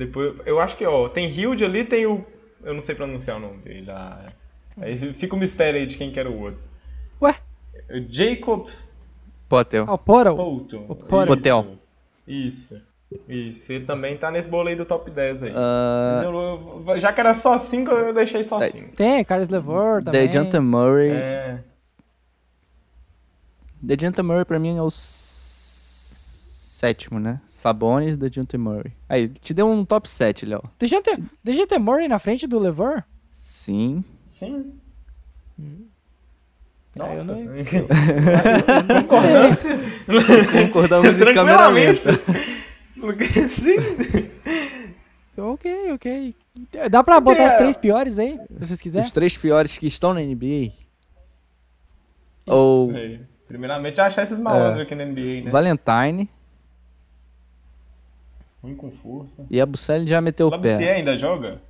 [0.00, 2.24] Depois, eu acho que, ó, tem Hilde ali, tem o...
[2.64, 3.84] Eu não sei pronunciar o nome dele.
[3.86, 4.24] lá.
[4.80, 6.58] Aí fica o mistério aí de quem que era o outro.
[7.20, 7.34] Ué?
[7.90, 8.68] O Jacob
[9.48, 9.84] Potel.
[9.86, 9.96] Ah, o.
[9.96, 9.98] O
[10.94, 11.26] Portal.
[11.26, 11.66] Potel.
[12.26, 12.80] Isso.
[13.28, 13.70] Isso.
[13.72, 15.52] Ele também tá nesse bolo aí do top 10 aí.
[15.54, 18.70] Ah, Eu- eu- já que era só 5, eu deixei só É.
[18.70, 18.96] 5.
[18.96, 20.26] Tem, Carlos Levor também.
[20.28, 21.10] DeJounte Murray.
[21.10, 21.58] É.
[23.82, 25.58] DeJounte Murray pra mim é o sétimo,
[27.18, 27.40] né?
[27.60, 28.92] Sabonis, DeJounte Murray.
[29.08, 30.62] Aí, te deu um top 7, Léo.
[30.78, 31.10] DeJounte,
[31.44, 33.04] DeJounte Murray na frente do Levor?
[33.30, 34.02] Sim.
[34.24, 34.72] Sim.
[35.58, 37.24] Eu Nossa.
[37.24, 37.36] não-
[39.00, 39.70] Concordância.
[40.66, 42.08] Concordamos em cameramento.
[43.48, 43.76] Sim.
[45.36, 46.34] Ok, ok.
[46.90, 49.10] Dá pra botar os é- três piores aí, se vocês Os quiserem?
[49.10, 50.72] três piores que estão na NBA.
[52.46, 52.90] Ou
[53.46, 55.50] Primeiramente, achar esses malandros aqui na NBA, né?
[55.50, 56.28] Valentine.
[58.62, 59.46] Ruim com força.
[59.50, 60.94] E a Bucelli já meteu o pé.
[60.96, 61.60] ainda joga?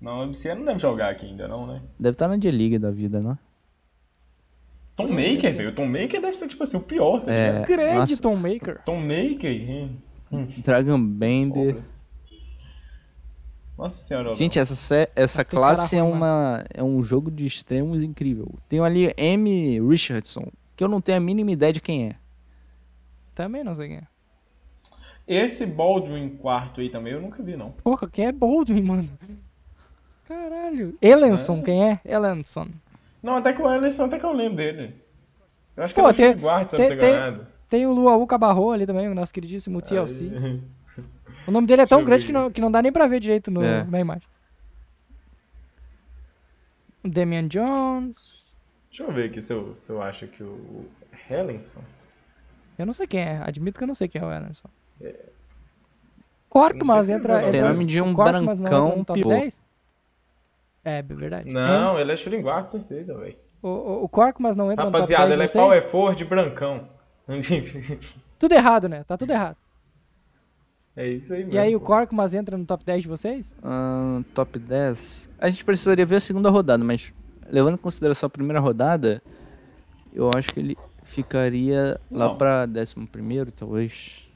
[0.00, 1.80] Não, o Labussier não deve jogar aqui ainda, não, né?
[1.96, 3.38] Deve estar na D-League da vida, não?
[4.96, 5.68] Tom Maker, velho.
[5.70, 7.20] O Tom Maker deve ser, tipo assim, o pior.
[7.20, 7.62] tá É.
[7.62, 8.82] Grande nossa, Tom Maker.
[8.84, 9.46] Tom Maker.
[9.50, 9.96] hein?
[10.64, 11.82] Dragon Bender.
[13.78, 14.34] Nossa senhora.
[14.34, 18.48] Gente, essa, sé- essa classe é, uma, é um jogo de extremos incrível.
[18.68, 19.80] Tem ali M.
[19.88, 20.46] Richardson,
[20.76, 22.16] que eu não tenho a mínima ideia de quem é.
[23.34, 24.06] Também não sei quem é.
[25.26, 27.70] Esse Baldwin quarto aí também eu nunca vi, não.
[27.70, 29.08] Porra, quem é Baldwin, mano?
[30.26, 30.96] Caralho.
[31.00, 32.00] Elenson, quem é?
[32.04, 32.68] Elenson.
[33.22, 34.94] Não, até que o Ellison, até que eu lembro dele.
[35.76, 38.72] Eu acho que Pô, ele é tem- guarda, se tem- não tem- o Luau Cabarro
[38.72, 40.24] ali também, o nosso queridíssimo TLC.
[40.24, 40.60] Aí-
[41.46, 43.50] O nome dele é tão grande que não, que não dá nem pra ver direito
[43.50, 43.82] no- É.
[43.84, 44.28] na imagem.
[47.02, 48.54] O Damian Jones.
[48.88, 50.86] Deixa eu ver aqui se eu, se eu acho que o
[51.28, 51.80] Hellenson.
[52.78, 53.38] Eu não sei quem é.
[53.44, 54.68] Admito que eu não sei quem é o Elenson.
[56.48, 57.50] Corto, não sei mas se entra, ele entra.
[57.50, 59.30] Tem nome de um corto, mas não brancão entra no top pivô.
[59.30, 59.62] 10?
[60.84, 61.50] É, verdade.
[61.50, 63.36] Não, ele é shooting guard, certeza, velho.
[63.62, 65.82] O, o, o Corco, mas não entra Rapaziada, no ele é top 10 de vocês?
[65.82, 66.88] power forward brancão.
[68.38, 69.04] Tudo errado, né?
[69.04, 69.56] Tá tudo errado.
[70.96, 71.54] é isso aí mesmo.
[71.54, 71.86] E aí o pô.
[71.86, 73.54] Corco, mas entra no top 10 de vocês?
[74.34, 75.30] Top 10.
[75.38, 77.14] A gente precisaria ver a segunda rodada, mas
[77.48, 79.22] levando em consideração a primeira rodada,
[80.12, 82.36] eu acho que ele ficaria lá Não.
[82.36, 84.28] pra 11 primeiro, talvez.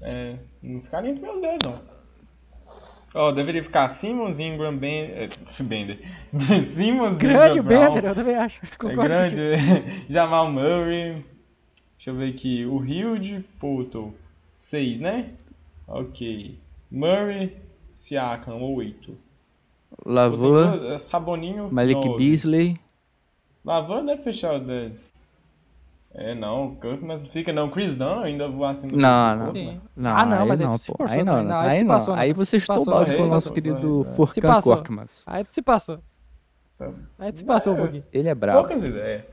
[0.00, 1.98] É, não ficaria entre meus 10, não.
[3.14, 5.28] Ó, deveria ficar Simmons, Ingram, ben, é,
[5.60, 6.00] Bender.
[6.62, 7.94] Simmons, Grande o Ingram, Brown.
[7.94, 8.60] Bender, eu também acho.
[8.64, 9.36] É Concordo grande.
[10.08, 11.24] Jamal Murray.
[11.96, 12.64] Deixa eu ver aqui.
[12.66, 14.14] O Hilde, Poto.
[14.54, 15.30] 6, né?
[15.86, 16.58] Ok.
[16.90, 17.56] Murray,
[17.94, 19.16] Siakam, 8.
[20.04, 22.18] Lavan, Saboninho, Malik nove.
[22.18, 22.80] Beasley.
[23.64, 25.07] Lavan deve fechar os 10.
[26.14, 27.70] É, não, mas não fica não.
[27.70, 29.52] Chris Dunn ainda voa do Não, não.
[29.52, 29.78] né?
[29.94, 31.04] Não, Ah, não, aí mas aí não, se pô.
[31.06, 31.88] Aí não, aí aí não.
[31.94, 32.22] passou, né?
[32.22, 34.04] Aí você estou balde aí com o nosso querido é.
[34.10, 34.60] Se Furkan.
[34.62, 35.24] Korkmaz.
[35.26, 36.00] Aí tu se passou.
[37.18, 37.80] Aí tu se passou um É.
[37.80, 38.04] pouquinho.
[38.12, 38.60] Ele é brabo.
[38.60, 39.24] Poucas ideias.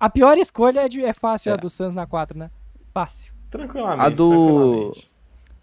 [0.00, 1.58] A pior escolha é, de, é fácil, a É.
[1.58, 2.50] do Suns na 4, né?
[2.92, 3.32] Fácil.
[3.50, 4.00] Tranquilamente.
[4.06, 5.10] A do- tranquilamente.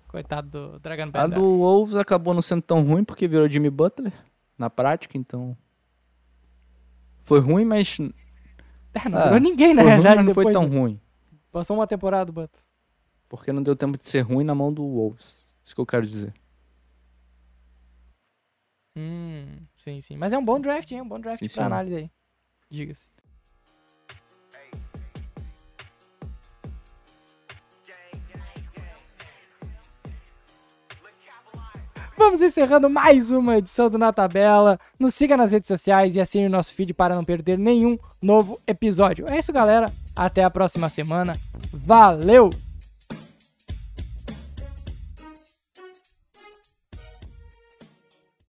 [0.08, 1.40] Coitado do Dragon A Bender.
[1.40, 4.12] do Wolves acabou não sendo tão ruim porque virou Jimmy Butler
[4.58, 5.58] na prática, então.
[7.24, 7.98] Foi ruim, mas.
[8.94, 11.00] É, não Ah, ninguém, na foi ruim, não foi tão ruim.
[11.52, 12.64] Passou uma temporada, Butler.
[13.30, 15.46] Porque não deu tempo de ser ruim na mão do Wolves.
[15.64, 16.34] Isso que eu quero dizer.
[18.98, 20.18] Hum, sim, sim.
[20.18, 21.02] Mas é um bom draft, hein?
[21.02, 21.66] Um bom draft Sim, pra senhor.
[21.68, 22.12] análise aí.
[22.70, 23.08] Diga-se.
[32.24, 34.80] Vamos encerrando mais uma edição do Na Tabela.
[35.00, 38.62] Nos siga nas redes sociais e assine o nosso feed para não perder nenhum novo
[38.68, 39.26] episódio.
[39.28, 39.92] É isso, galera.
[40.16, 41.36] Até a próxima semana.
[41.74, 42.52] Valeu!